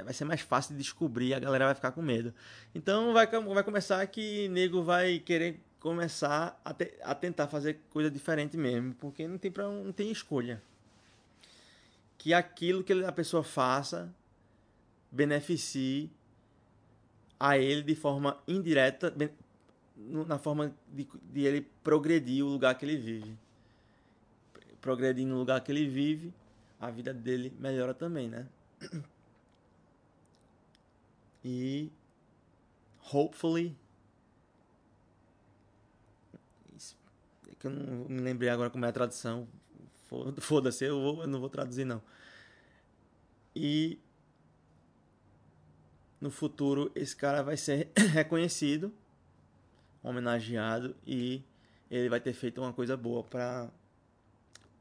vai 0.00 0.14
ser 0.14 0.24
mais 0.24 0.40
fácil 0.40 0.72
de 0.74 0.82
descobrir, 0.82 1.34
a 1.34 1.38
galera 1.38 1.66
vai 1.66 1.74
ficar 1.74 1.92
com 1.92 2.00
medo. 2.00 2.32
Então 2.74 3.12
vai, 3.12 3.26
vai 3.26 3.62
começar 3.62 4.06
que 4.06 4.48
nego 4.48 4.82
vai 4.82 5.18
querer 5.18 5.60
começar 5.78 6.58
a, 6.64 6.72
te, 6.72 6.94
a 7.02 7.14
tentar 7.14 7.48
fazer 7.48 7.80
coisa 7.90 8.10
diferente 8.10 8.56
mesmo, 8.56 8.94
porque 8.94 9.26
não 9.26 9.36
tem, 9.36 9.50
pra, 9.50 9.68
não 9.68 9.92
tem 9.92 10.10
escolha. 10.10 10.62
Que 12.16 12.32
aquilo 12.32 12.84
que 12.84 12.92
a 12.92 13.12
pessoa 13.12 13.42
faça 13.42 14.08
beneficie 15.10 16.08
a 17.38 17.58
ele 17.58 17.82
de 17.82 17.96
forma 17.96 18.40
indireta, 18.46 19.12
na 19.96 20.38
forma 20.38 20.72
de, 20.88 21.08
de 21.24 21.40
ele 21.40 21.68
progredir 21.82 22.44
o 22.44 22.48
lugar 22.48 22.78
que 22.78 22.84
ele 22.84 22.96
vive. 22.96 23.36
Progredindo 24.80 25.32
no 25.32 25.38
lugar 25.38 25.60
que 25.60 25.72
ele 25.72 25.88
vive, 25.88 26.32
a 26.80 26.90
vida 26.90 27.12
dele 27.12 27.52
melhora 27.58 27.92
também, 27.92 28.28
né? 28.28 28.46
E 31.44 31.90
hopefully 33.12 33.76
é 37.48 37.54
que 37.58 37.66
eu 37.66 37.70
não 37.70 38.08
me 38.08 38.20
lembrei 38.20 38.48
agora 38.48 38.70
como 38.70 38.84
é 38.84 38.88
a 38.88 38.92
tradução. 38.92 39.48
Foda-se, 40.38 40.84
eu, 40.86 41.20
eu 41.20 41.26
não 41.26 41.40
vou 41.40 41.48
traduzir 41.48 41.84
não. 41.84 42.02
E 43.54 43.98
no 46.20 46.30
futuro 46.30 46.90
esse 46.94 47.14
cara 47.14 47.42
vai 47.42 47.56
ser 47.56 47.90
reconhecido, 48.12 48.92
homenageado 50.02 50.96
e 51.06 51.42
ele 51.90 52.08
vai 52.08 52.20
ter 52.20 52.32
feito 52.32 52.60
uma 52.60 52.72
coisa 52.72 52.96
boa 52.96 53.22
para 53.22 53.70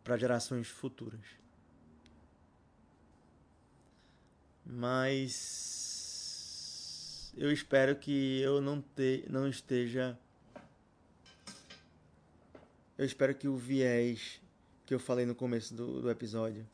para 0.03 0.17
gerações 0.17 0.67
futuras. 0.67 1.21
Mas 4.65 5.80
eu 7.35 7.51
espero 7.51 7.95
que 7.95 8.41
eu 8.41 8.61
não, 8.61 8.81
te, 8.81 9.25
não 9.29 9.47
esteja. 9.47 10.17
Eu 12.97 13.05
espero 13.05 13.33
que 13.33 13.47
o 13.47 13.55
viés 13.55 14.41
que 14.85 14.93
eu 14.93 14.99
falei 14.99 15.25
no 15.25 15.33
começo 15.33 15.73
do, 15.73 16.01
do 16.01 16.09
episódio, 16.09 16.67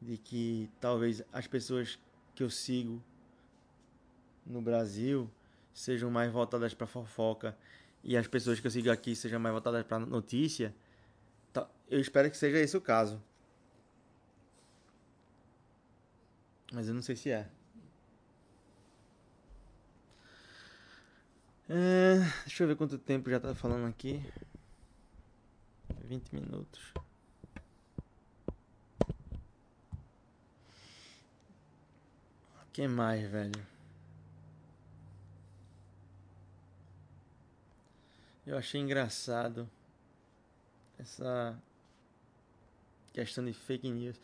de 0.00 0.16
que 0.16 0.70
talvez 0.80 1.22
as 1.32 1.46
pessoas 1.46 1.98
que 2.34 2.42
eu 2.42 2.50
sigo 2.50 3.02
no 4.46 4.62
Brasil 4.62 5.30
sejam 5.74 6.10
mais 6.10 6.30
voltadas 6.32 6.74
para 6.74 6.86
fofoca 6.86 7.56
e 8.02 8.16
as 8.16 8.26
pessoas 8.26 8.60
que 8.60 8.66
eu 8.66 8.70
sigo 8.70 8.90
aqui 8.90 9.14
sejam 9.14 9.38
mais 9.40 9.52
voltadas 9.52 9.84
para 9.84 9.98
notícia, 9.98 10.74
eu 11.88 12.00
espero 12.00 12.30
que 12.30 12.36
seja 12.36 12.58
esse 12.58 12.76
o 12.76 12.80
caso. 12.80 13.22
Mas 16.72 16.88
eu 16.88 16.94
não 16.94 17.02
sei 17.02 17.16
se 17.16 17.30
é. 17.30 17.48
É, 21.74 22.18
deixa 22.44 22.64
eu 22.64 22.68
ver 22.68 22.76
quanto 22.76 22.98
tempo 22.98 23.30
já 23.30 23.40
tá 23.40 23.54
falando 23.54 23.88
aqui. 23.88 24.22
20 26.04 26.34
minutos. 26.34 26.92
O 32.60 32.72
que 32.74 32.86
mais, 32.86 33.26
velho? 33.26 33.66
Eu 38.46 38.58
achei 38.58 38.78
engraçado 38.78 39.66
essa 40.98 41.58
questão 43.14 43.46
de 43.46 43.54
fake 43.54 43.90
news. 43.90 44.20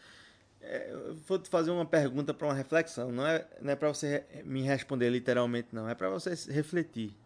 É, 0.61 0.92
eu 0.92 1.14
vou 1.14 1.38
te 1.38 1.48
fazer 1.48 1.70
uma 1.70 1.87
pergunta 1.87 2.34
para 2.34 2.46
uma 2.46 2.54
reflexão. 2.54 3.11
Não 3.11 3.26
é, 3.26 3.48
não 3.62 3.72
é 3.72 3.76
para 3.76 3.88
você 3.88 4.26
me 4.44 4.61
responder 4.61 5.08
literalmente, 5.08 5.68
não. 5.72 5.88
É 5.88 5.94
para 5.94 6.11
você 6.11 6.34
refletir. 6.52 7.16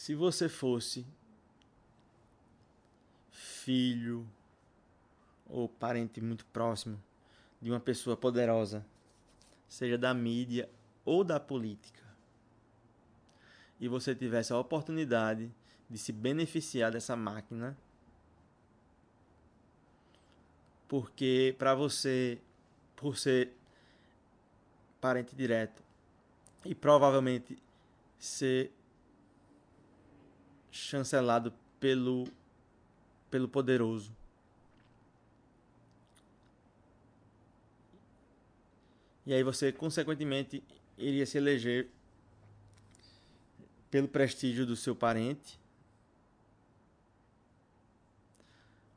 Se 0.00 0.14
você 0.14 0.48
fosse 0.48 1.06
filho 3.30 4.26
ou 5.46 5.68
parente 5.68 6.22
muito 6.22 6.46
próximo 6.46 6.98
de 7.60 7.70
uma 7.70 7.78
pessoa 7.78 8.16
poderosa, 8.16 8.82
seja 9.68 9.98
da 9.98 10.14
mídia 10.14 10.70
ou 11.04 11.22
da 11.22 11.38
política, 11.38 12.02
e 13.78 13.88
você 13.88 14.14
tivesse 14.14 14.54
a 14.54 14.58
oportunidade 14.58 15.52
de 15.90 15.98
se 15.98 16.12
beneficiar 16.12 16.90
dessa 16.90 17.14
máquina, 17.14 17.76
porque 20.88 21.54
para 21.58 21.74
você, 21.74 22.40
por 22.96 23.18
ser 23.18 23.54
parente 24.98 25.36
direto 25.36 25.82
e 26.64 26.74
provavelmente 26.74 27.62
ser 28.18 28.72
chancelado 30.70 31.52
pelo 31.78 32.26
pelo 33.30 33.48
poderoso. 33.48 34.12
E 39.24 39.32
aí 39.32 39.42
você 39.44 39.70
consequentemente 39.70 40.62
iria 40.98 41.24
se 41.24 41.38
eleger 41.38 41.88
pelo 43.90 44.08
prestígio 44.08 44.66
do 44.66 44.74
seu 44.74 44.96
parente. 44.96 45.58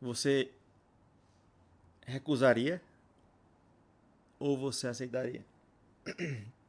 Você 0.02 0.52
recusaria 2.06 2.82
ou 4.40 4.58
você 4.58 4.88
aceitaria? 4.88 5.46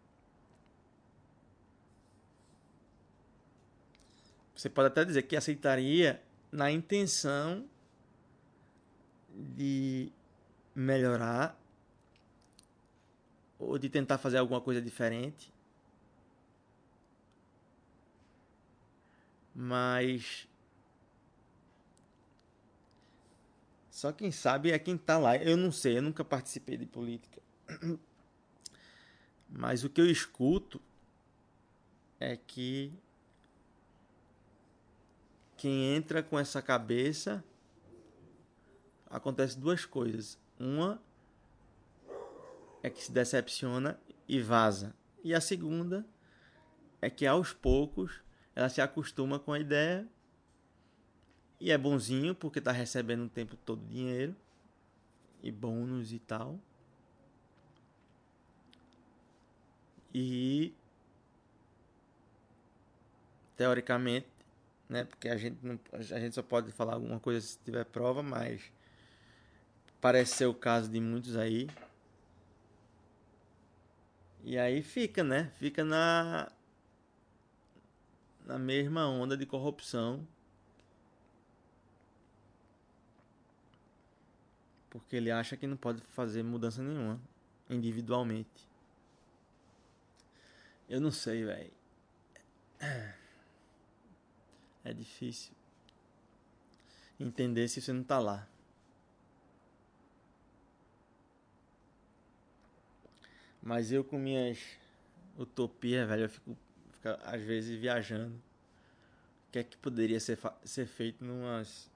Você 4.65 4.71
pode 4.71 4.87
até 4.87 5.05
dizer 5.05 5.25
que 5.25 5.37
aceitaria 5.37 6.23
na 6.51 6.71
intenção 6.71 7.69
de 9.29 10.11
melhorar 10.75 11.55
ou 13.59 13.77
de 13.77 13.91
tentar 13.91 14.17
fazer 14.17 14.39
alguma 14.39 14.63
coisa 14.63 14.81
diferente. 14.81 15.53
Mas 19.55 20.49
só 23.91 24.13
quem 24.13 24.33
sabe 24.33 24.71
é 24.71 24.79
quem 24.79 24.97
tá 24.97 25.19
lá. 25.19 25.37
Eu 25.37 25.59
não 25.59 25.71
sei, 25.71 25.99
eu 25.99 26.03
nunca 26.03 26.25
participei 26.25 26.79
de 26.79 26.87
política. 26.87 27.43
Mas 29.47 29.85
o 29.85 29.91
que 29.91 30.01
eu 30.01 30.11
escuto 30.11 30.81
é 32.19 32.35
que 32.35 33.04
quem 35.65 35.95
entra 35.95 36.23
com 36.23 36.39
essa 36.39 36.61
cabeça 36.61 37.43
acontece 39.09 39.59
duas 39.59 39.87
coisas. 39.87 40.39
Uma 40.61 41.01
é 42.83 42.91
que 42.91 43.03
se 43.03 43.11
decepciona 43.11 43.99
e 44.29 44.43
vaza. 44.43 44.95
E 45.23 45.33
a 45.33 45.41
segunda 45.41 46.05
é 47.01 47.09
que 47.09 47.27
aos 47.27 47.55
poucos 47.55 48.21
ela 48.55 48.69
se 48.69 48.83
acostuma 48.83 49.39
com 49.39 49.55
a 49.55 49.59
ideia 49.59 50.07
e 51.59 51.73
é 51.73 51.79
bonzinho 51.79 52.35
porque 52.35 52.59
está 52.59 52.71
recebendo 52.71 53.25
o 53.25 53.31
tempo 53.31 53.57
todo 53.57 53.87
dinheiro 53.87 54.37
e 55.43 55.51
bônus 55.51 56.13
e 56.13 56.19
tal. 56.19 56.61
E 60.13 60.75
teoricamente 63.57 64.34
né? 64.89 65.05
Porque 65.05 65.29
a 65.29 65.37
gente, 65.37 65.59
não, 65.63 65.79
a 65.93 66.03
gente 66.03 66.35
só 66.35 66.43
pode 66.43 66.71
falar 66.73 66.95
alguma 66.95 67.19
coisa 67.21 67.41
se 67.41 67.59
tiver 67.59 67.85
prova, 67.85 68.23
mas 68.23 68.63
parece 70.01 70.37
ser 70.37 70.47
o 70.47 70.55
caso 70.55 70.91
de 70.91 71.01
muitos 71.01 71.37
aí. 71.37 71.69
E 74.43 74.59
aí 74.59 74.83
fica, 74.83 75.25
né? 75.25 75.51
Fica 75.59 75.85
na 75.85 76.51
na 78.45 78.59
mesma 78.59 79.09
onda 79.09 79.37
de 79.37 79.47
corrupção. 79.47 80.27
Porque 84.91 85.17
ele 85.17 85.31
acha 85.31 85.57
que 85.57 85.67
não 85.67 85.77
pode 85.77 86.01
fazer 86.03 86.43
mudança 86.43 86.83
nenhuma 86.83 87.21
individualmente. 87.69 88.69
Eu 90.89 91.01
não 91.01 91.11
sei, 91.11 91.45
velho. 91.45 91.73
É 94.85 94.93
difícil 94.93 95.53
entender 97.19 97.69
se 97.69 97.81
você 97.81 97.93
não 97.93 98.05
tá 98.05 98.19
lá. 98.19 98.47
Mas 103.63 103.91
eu 103.91 104.05
com 104.05 104.19
minhas 104.19 104.59
utopias, 105.39 106.07
velho, 106.07 106.25
eu 106.25 106.29
fico, 106.29 106.57
fico 106.93 107.09
às 107.25 107.41
vezes 107.41 107.81
viajando. 107.81 108.35
O 109.49 109.53
que 109.53 109.59
é 109.61 109.65
que 109.65 109.77
poderia 109.79 110.21
ser, 110.21 110.39
ser 110.65 110.87
feito 110.87 111.25
numas 111.25 111.91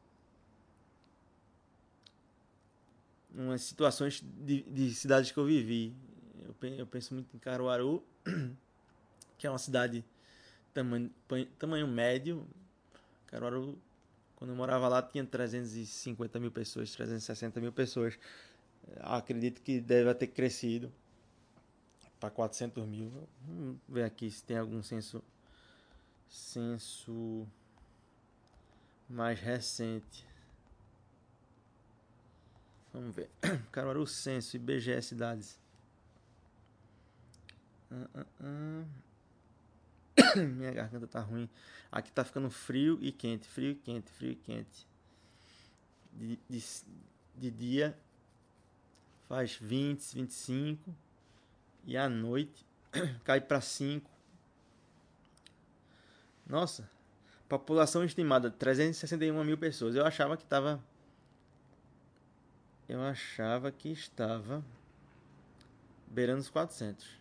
umas 3.35 3.63
situações 3.63 4.23
de, 4.23 4.63
de, 4.63 4.95
cidades 4.95 5.31
que 5.31 5.39
eu 5.39 5.45
vivi. 5.45 5.95
Eu, 6.43 6.69
eu 6.71 6.87
penso 6.87 7.13
muito 7.15 7.37
em 7.37 7.39
Caruaru, 7.39 8.03
que 9.37 9.47
é 9.47 9.51
uma 9.51 9.59
cidade 9.59 10.03
tamanho, 10.73 11.11
tamanho 11.59 11.87
médio, 11.87 12.47
Caruaru, 13.29 13.79
quando 14.37 14.51
eu 14.51 14.57
morava 14.57 14.89
lá, 14.89 15.03
tinha 15.03 15.25
350 15.25 16.41
mil 16.41 16.51
pessoas, 16.51 16.93
360 16.93 17.61
mil 17.61 17.73
pessoas. 17.73 18.19
Acredito 19.01 19.61
que 19.63 19.81
deve 19.81 20.13
ter 20.15 20.29
crescido 20.29 20.93
para 22.19 22.31
400 22.31 22.87
mil. 22.87 23.13
Vamos 23.47 23.77
ver 23.89 24.05
aqui 24.05 24.31
se 24.31 24.43
tem 24.43 24.57
algum 24.57 24.83
censo, 24.83 25.23
censo 26.29 27.47
mais 29.09 29.39
recente. 29.39 30.27
Vamos 32.93 33.15
ver. 33.15 33.31
Caruaru 33.71 34.07
Censo, 34.07 34.57
IBGE 34.57 35.03
Cidades. 35.03 35.59
Uh, 37.91 38.21
uh, 38.21 38.27
uh. 38.41 39.08
Minha 40.37 40.73
garganta 40.73 41.07
tá 41.07 41.21
ruim. 41.21 41.49
Aqui 41.91 42.11
tá 42.11 42.25
ficando 42.25 42.51
frio 42.51 42.99
e 43.01 43.13
quente, 43.13 43.47
frio 43.47 43.71
e 43.71 43.75
quente, 43.75 44.11
frio 44.11 44.33
e 44.33 44.37
quente. 44.37 44.87
De, 46.13 46.39
de, 46.49 46.65
de 47.37 47.51
dia 47.51 47.97
faz 49.29 49.57
20, 49.57 50.15
25 50.15 50.95
e 51.85 51.97
à 51.97 52.09
noite 52.09 52.65
cai 53.25 53.41
para 53.41 53.61
5. 53.61 54.11
Nossa, 56.47 56.89
população 57.49 58.03
estimada 58.05 58.51
361 58.51 59.45
mil 59.45 59.59
pessoas. 59.59 59.95
Eu 59.95 60.05
achava 60.07 60.37
que 60.37 60.45
tava. 60.45 60.83
Eu 62.89 63.03
achava 63.03 63.71
que 63.71 63.91
estava 63.91 64.65
beirando 66.07 66.41
os 66.41 66.49
400. 66.49 67.18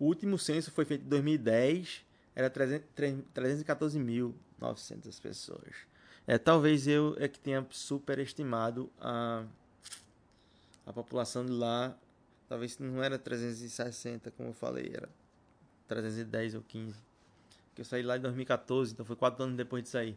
O 0.00 0.06
último 0.06 0.36
censo 0.38 0.72
foi 0.72 0.86
feito 0.86 1.04
em 1.04 1.08
2010, 1.08 2.04
era 2.34 2.50
314.900 2.50 5.20
pessoas. 5.20 5.74
É, 6.26 6.38
talvez 6.38 6.88
eu 6.88 7.14
é 7.18 7.28
que 7.28 7.38
tenha 7.38 7.66
superestimado 7.70 8.90
a, 8.98 9.44
a 10.86 10.92
população 10.92 11.44
de 11.44 11.52
lá. 11.52 11.94
Talvez 12.48 12.78
não 12.78 13.02
era 13.02 13.18
360, 13.18 14.30
como 14.30 14.48
eu 14.48 14.54
falei, 14.54 14.90
era 14.94 15.10
310 15.86 16.54
ou 16.54 16.62
15. 16.62 16.96
Porque 17.68 17.82
eu 17.82 17.84
saí 17.84 18.02
lá 18.02 18.16
em 18.16 18.20
2014, 18.20 18.94
então 18.94 19.04
foi 19.04 19.16
4 19.16 19.44
anos 19.44 19.56
depois 19.56 19.82
de 19.82 19.90
sair. 19.90 20.16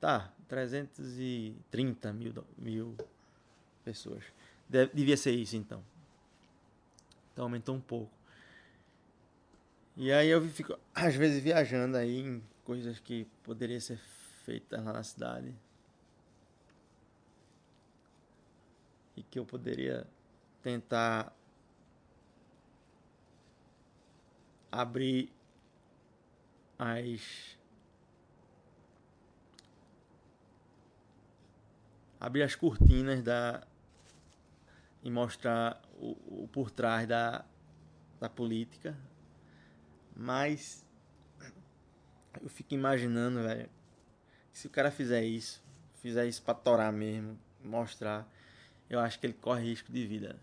Tá, 0.00 0.32
330 0.46 2.12
mil, 2.12 2.32
mil 2.56 2.96
pessoas. 3.84 4.22
devia 4.68 5.16
ser 5.16 5.32
isso 5.32 5.56
então. 5.56 5.82
Então 7.32 7.46
aumentou 7.46 7.74
um 7.74 7.80
pouco. 7.80 8.12
E 9.96 10.12
aí 10.12 10.28
eu 10.28 10.42
fico, 10.48 10.76
às 10.92 11.14
vezes, 11.14 11.40
viajando 11.42 11.96
aí 11.96 12.18
em 12.18 12.42
coisas 12.64 12.98
que 12.98 13.26
poderiam 13.44 13.78
ser 13.78 13.98
feitas 14.44 14.82
lá 14.84 14.92
na 14.92 15.02
cidade. 15.04 15.54
E 19.16 19.22
que 19.22 19.38
eu 19.38 19.46
poderia 19.46 20.04
tentar 20.62 21.32
abrir 24.72 25.30
as 26.76 27.56
abrir 32.18 32.42
as 32.42 32.56
cortinas 32.56 33.22
da 33.22 33.64
e 35.04 35.10
mostrar 35.10 35.80
o, 36.00 36.42
o 36.44 36.48
por 36.50 36.70
trás 36.70 37.06
da, 37.06 37.44
da 38.18 38.28
política 38.28 38.96
mas 40.14 40.84
eu 42.40 42.48
fico 42.48 42.74
imaginando, 42.74 43.42
velho, 43.42 43.68
se 44.52 44.66
o 44.66 44.70
cara 44.70 44.90
fizer 44.90 45.24
isso, 45.24 45.62
fizer 45.94 46.26
isso 46.26 46.42
pra 46.42 46.54
torar 46.54 46.92
mesmo, 46.92 47.38
mostrar, 47.62 48.28
eu 48.88 49.00
acho 49.00 49.18
que 49.18 49.26
ele 49.26 49.34
corre 49.34 49.64
risco 49.64 49.90
de 49.92 50.06
vida. 50.06 50.38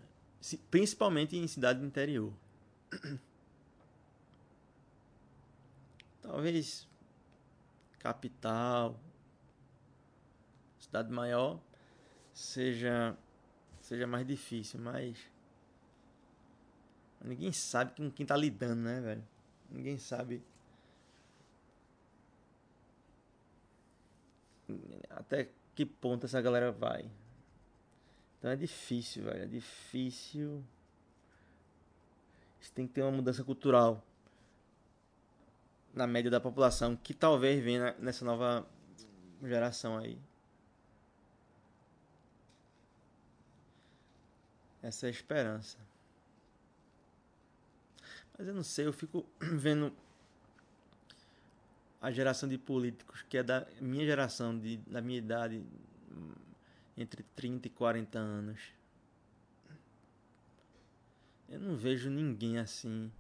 Principalmente 0.70 1.38
em 1.38 1.48
cidade 1.48 1.80
do 1.80 1.86
interior. 1.86 2.34
Talvez 6.22 6.88
capital, 8.00 9.00
cidade 10.80 11.12
maior, 11.12 11.60
seja 12.34 13.16
seja 13.80 14.08
mais 14.08 14.26
difícil, 14.26 14.80
mas 14.80 15.18
ninguém 17.24 17.52
sabe 17.52 17.96
com 17.96 18.10
quem 18.10 18.26
tá 18.26 18.36
lidando, 18.36 18.82
né, 18.82 19.02
velho? 19.02 19.24
Ninguém 19.72 19.98
sabe 19.98 20.44
até 25.10 25.50
que 25.76 25.86
ponto 25.86 26.26
essa 26.26 26.42
galera 26.42 26.72
vai. 26.72 27.10
Então 28.38 28.52
é 28.52 28.56
difícil, 28.56 29.24
velho. 29.24 29.44
É 29.44 29.48
difícil. 29.48 30.64
Isso 32.60 32.72
tem 32.74 32.88
que 32.88 32.94
ter 32.94 33.02
uma 33.02 33.12
mudança 33.12 33.44
cultural 33.44 34.04
na 35.94 36.08
média 36.08 36.32
da 36.32 36.40
população 36.40 36.96
que 36.96 37.14
talvez 37.14 37.64
venha 37.64 37.96
nessa 38.00 38.24
nova 38.24 38.66
geração 39.42 39.98
aí. 39.98 40.18
Essa 44.82 45.06
é 45.06 45.10
a 45.10 45.12
esperança. 45.12 45.78
Mas 48.42 48.48
eu 48.48 48.56
não 48.56 48.64
sei, 48.64 48.88
eu 48.88 48.94
fico 48.94 49.24
vendo 49.40 49.94
a 52.02 52.10
geração 52.10 52.50
de 52.50 52.58
políticos 52.58 53.24
que 53.30 53.38
é 53.38 53.44
da 53.44 53.68
minha 53.80 54.04
geração, 54.04 54.58
de, 54.58 54.78
da 54.78 55.00
minha 55.00 55.20
idade, 55.20 55.64
entre 56.98 57.22
30 57.36 57.68
e 57.68 57.70
40 57.70 58.18
anos. 58.18 58.60
Eu 61.48 61.60
não 61.60 61.76
vejo 61.76 62.10
ninguém 62.10 62.58
assim 62.58 63.12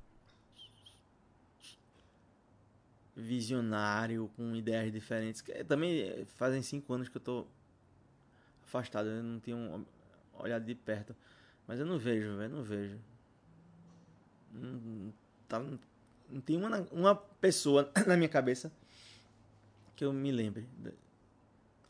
visionário, 3.16 4.28
com 4.36 4.56
ideias 4.56 4.92
diferentes. 4.92 5.44
Também 5.68 6.26
fazem 6.26 6.64
cinco 6.64 6.92
anos 6.96 7.08
que 7.08 7.18
eu 7.18 7.22
tô 7.22 7.46
afastado, 8.64 9.08
eu 9.08 9.22
não 9.22 9.40
tenho 9.40 9.86
olhado 10.34 10.66
de 10.66 10.74
perto. 10.74 11.16
Mas 11.68 11.80
eu 11.80 11.86
não 11.86 12.00
vejo, 12.00 12.38
velho, 12.38 12.56
não 12.56 12.64
vejo. 12.64 13.11
Não, 14.54 15.14
tá, 15.48 15.60
não 16.30 16.42
tem 16.42 16.58
uma, 16.58 16.80
uma 16.92 17.16
pessoa 17.16 17.92
na 18.08 18.16
minha 18.16 18.30
cabeça 18.30 18.72
que 19.96 20.06
eu 20.06 20.12
me 20.12 20.32
lembre 20.32 20.68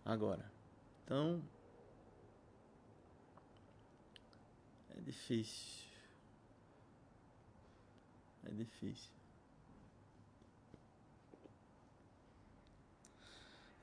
agora. 0.03 0.51
Então. 1.05 1.41
É 4.97 5.01
difícil. 5.01 5.89
É 8.43 8.51
difícil. 8.51 9.09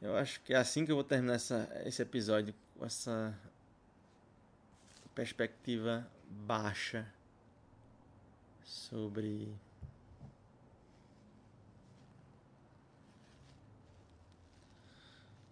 Eu 0.00 0.16
acho 0.16 0.40
que 0.42 0.54
é 0.54 0.56
assim 0.56 0.84
que 0.84 0.92
eu 0.92 0.96
vou 0.96 1.04
terminar 1.04 1.34
essa, 1.34 1.68
esse 1.84 2.00
episódio 2.02 2.54
com 2.76 2.84
essa 2.84 3.36
perspectiva 5.14 6.08
baixa 6.30 7.12
sobre 8.68 9.48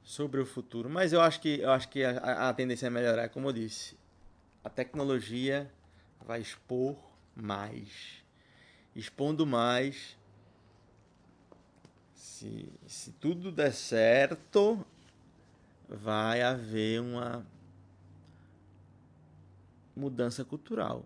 sobre 0.03 0.41
o 0.41 0.47
futuro, 0.47 0.89
mas 0.89 1.13
eu 1.13 1.21
acho 1.21 1.41
que 1.41 1.61
eu 1.61 1.71
acho 1.71 1.89
que 1.89 2.05
a, 2.05 2.49
a 2.49 2.55
tendência 2.55 2.87
é 2.87 2.91
melhorar, 2.91 3.29
como 3.31 3.49
eu 3.49 3.53
disse. 3.53 3.97
A 4.63 4.71
tecnologia 4.71 5.71
vai 6.25 6.41
expor 6.41 6.97
mais. 7.35 8.25
Expondo 8.95 9.47
mais, 9.47 10.17
se, 12.15 12.73
se 12.87 13.13
tudo 13.13 13.53
der 13.53 13.73
certo, 13.73 14.85
vai 15.89 16.43
haver 16.43 17.01
uma 17.01 17.47
mudança 19.95 20.45
cultural. 20.45 21.05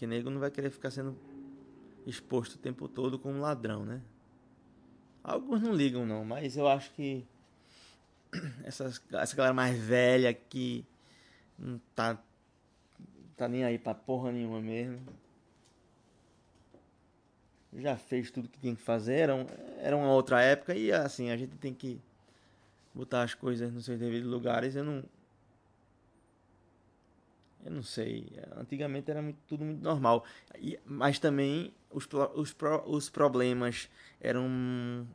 Que 0.00 0.06
nego 0.06 0.30
não 0.30 0.40
vai 0.40 0.50
querer 0.50 0.70
ficar 0.70 0.90
sendo 0.90 1.14
exposto 2.06 2.54
o 2.54 2.58
tempo 2.58 2.88
todo 2.88 3.18
como 3.18 3.38
ladrão, 3.38 3.84
né? 3.84 4.00
Alguns 5.22 5.60
não 5.60 5.74
ligam 5.74 6.06
não, 6.06 6.24
mas 6.24 6.56
eu 6.56 6.66
acho 6.66 6.90
que 6.94 7.26
essas, 8.64 8.98
essa 9.12 9.36
galera 9.36 9.52
mais 9.52 9.78
velha 9.78 10.32
que 10.32 10.86
não 11.58 11.78
tá, 11.94 12.18
tá 13.36 13.46
nem 13.46 13.62
aí 13.62 13.78
pra 13.78 13.92
porra 13.92 14.32
nenhuma 14.32 14.58
mesmo 14.58 15.00
já 17.74 17.96
fez 17.96 18.30
tudo 18.30 18.48
que 18.48 18.58
tinha 18.58 18.74
que 18.74 18.82
fazer, 18.82 19.16
era, 19.16 19.34
um, 19.34 19.46
era 19.78 19.96
uma 19.96 20.12
outra 20.12 20.42
época 20.42 20.74
e 20.74 20.90
assim, 20.90 21.30
a 21.30 21.36
gente 21.36 21.56
tem 21.56 21.72
que 21.72 22.00
botar 22.94 23.22
as 23.22 23.34
coisas 23.34 23.70
nos 23.70 23.84
seus 23.84 23.98
devidos 23.98 24.28
lugares. 24.28 24.74
Eu 24.74 24.84
não. 24.84 25.04
Eu 27.64 27.70
não 27.70 27.82
sei. 27.82 28.26
Antigamente 28.56 29.10
era 29.10 29.20
muito, 29.20 29.38
tudo 29.46 29.64
muito 29.64 29.82
normal. 29.82 30.24
E, 30.58 30.78
mas 30.84 31.18
também 31.18 31.72
os, 31.90 32.08
os, 32.34 32.56
os 32.86 33.10
problemas 33.10 33.90
eram 34.20 34.48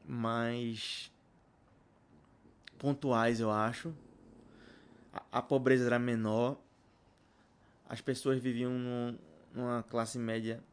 mais 0.07 1.11
pontuais, 2.77 3.39
eu 3.39 3.49
acho. 3.49 3.93
A, 5.11 5.39
a 5.39 5.41
pobreza 5.41 5.85
era 5.85 5.97
menor. 5.97 6.57
As 7.87 8.01
pessoas 8.01 8.39
viviam 8.39 8.71
num, 8.71 9.17
numa 9.53 9.83
classe 9.83 10.17
média 10.19 10.63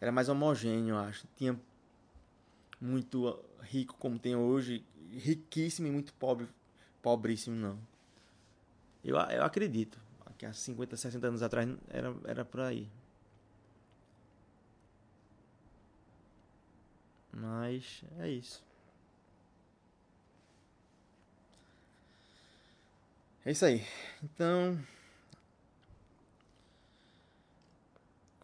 era 0.00 0.12
mais 0.12 0.28
homogêneo, 0.28 0.94
eu 0.94 0.98
acho. 0.98 1.26
Tinha 1.36 1.58
muito 2.80 3.38
rico 3.60 3.94
como 3.98 4.18
tem 4.18 4.36
hoje, 4.36 4.84
riquíssimo 5.10 5.88
e 5.88 5.90
muito 5.90 6.14
pobre, 6.14 6.48
pobríssimo 7.02 7.56
não. 7.56 7.78
Eu, 9.04 9.16
eu 9.16 9.44
acredito 9.44 9.98
que 10.38 10.46
há 10.46 10.52
50, 10.52 10.96
60 10.96 11.26
anos 11.26 11.42
atrás 11.42 11.68
era, 11.90 12.14
era 12.24 12.44
por 12.44 12.60
aí. 12.60 12.88
Mas 17.32 18.02
é 18.18 18.28
isso. 18.30 18.64
É 23.44 23.50
isso 23.50 23.64
aí. 23.64 23.84
Então, 24.22 24.78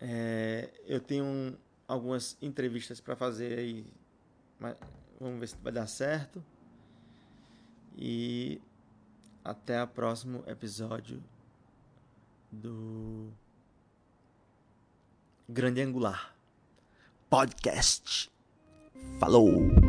É, 0.06 0.68
eu 0.86 1.00
tenho 1.00 1.56
algumas 1.88 2.36
entrevistas 2.42 3.00
para 3.00 3.16
fazer 3.16 3.58
aí, 3.58 3.86
mas 4.58 4.76
vamos 5.18 5.40
ver 5.40 5.46
se 5.46 5.56
vai 5.56 5.72
dar 5.72 5.86
certo. 5.86 6.44
E 7.96 8.60
até 9.42 9.82
o 9.82 9.88
próximo 9.88 10.44
episódio 10.46 11.22
do 12.54 13.32
Grande 15.48 15.82
Angular 15.82 16.34
Podcast. 17.28 18.30
Falou! 19.18 19.83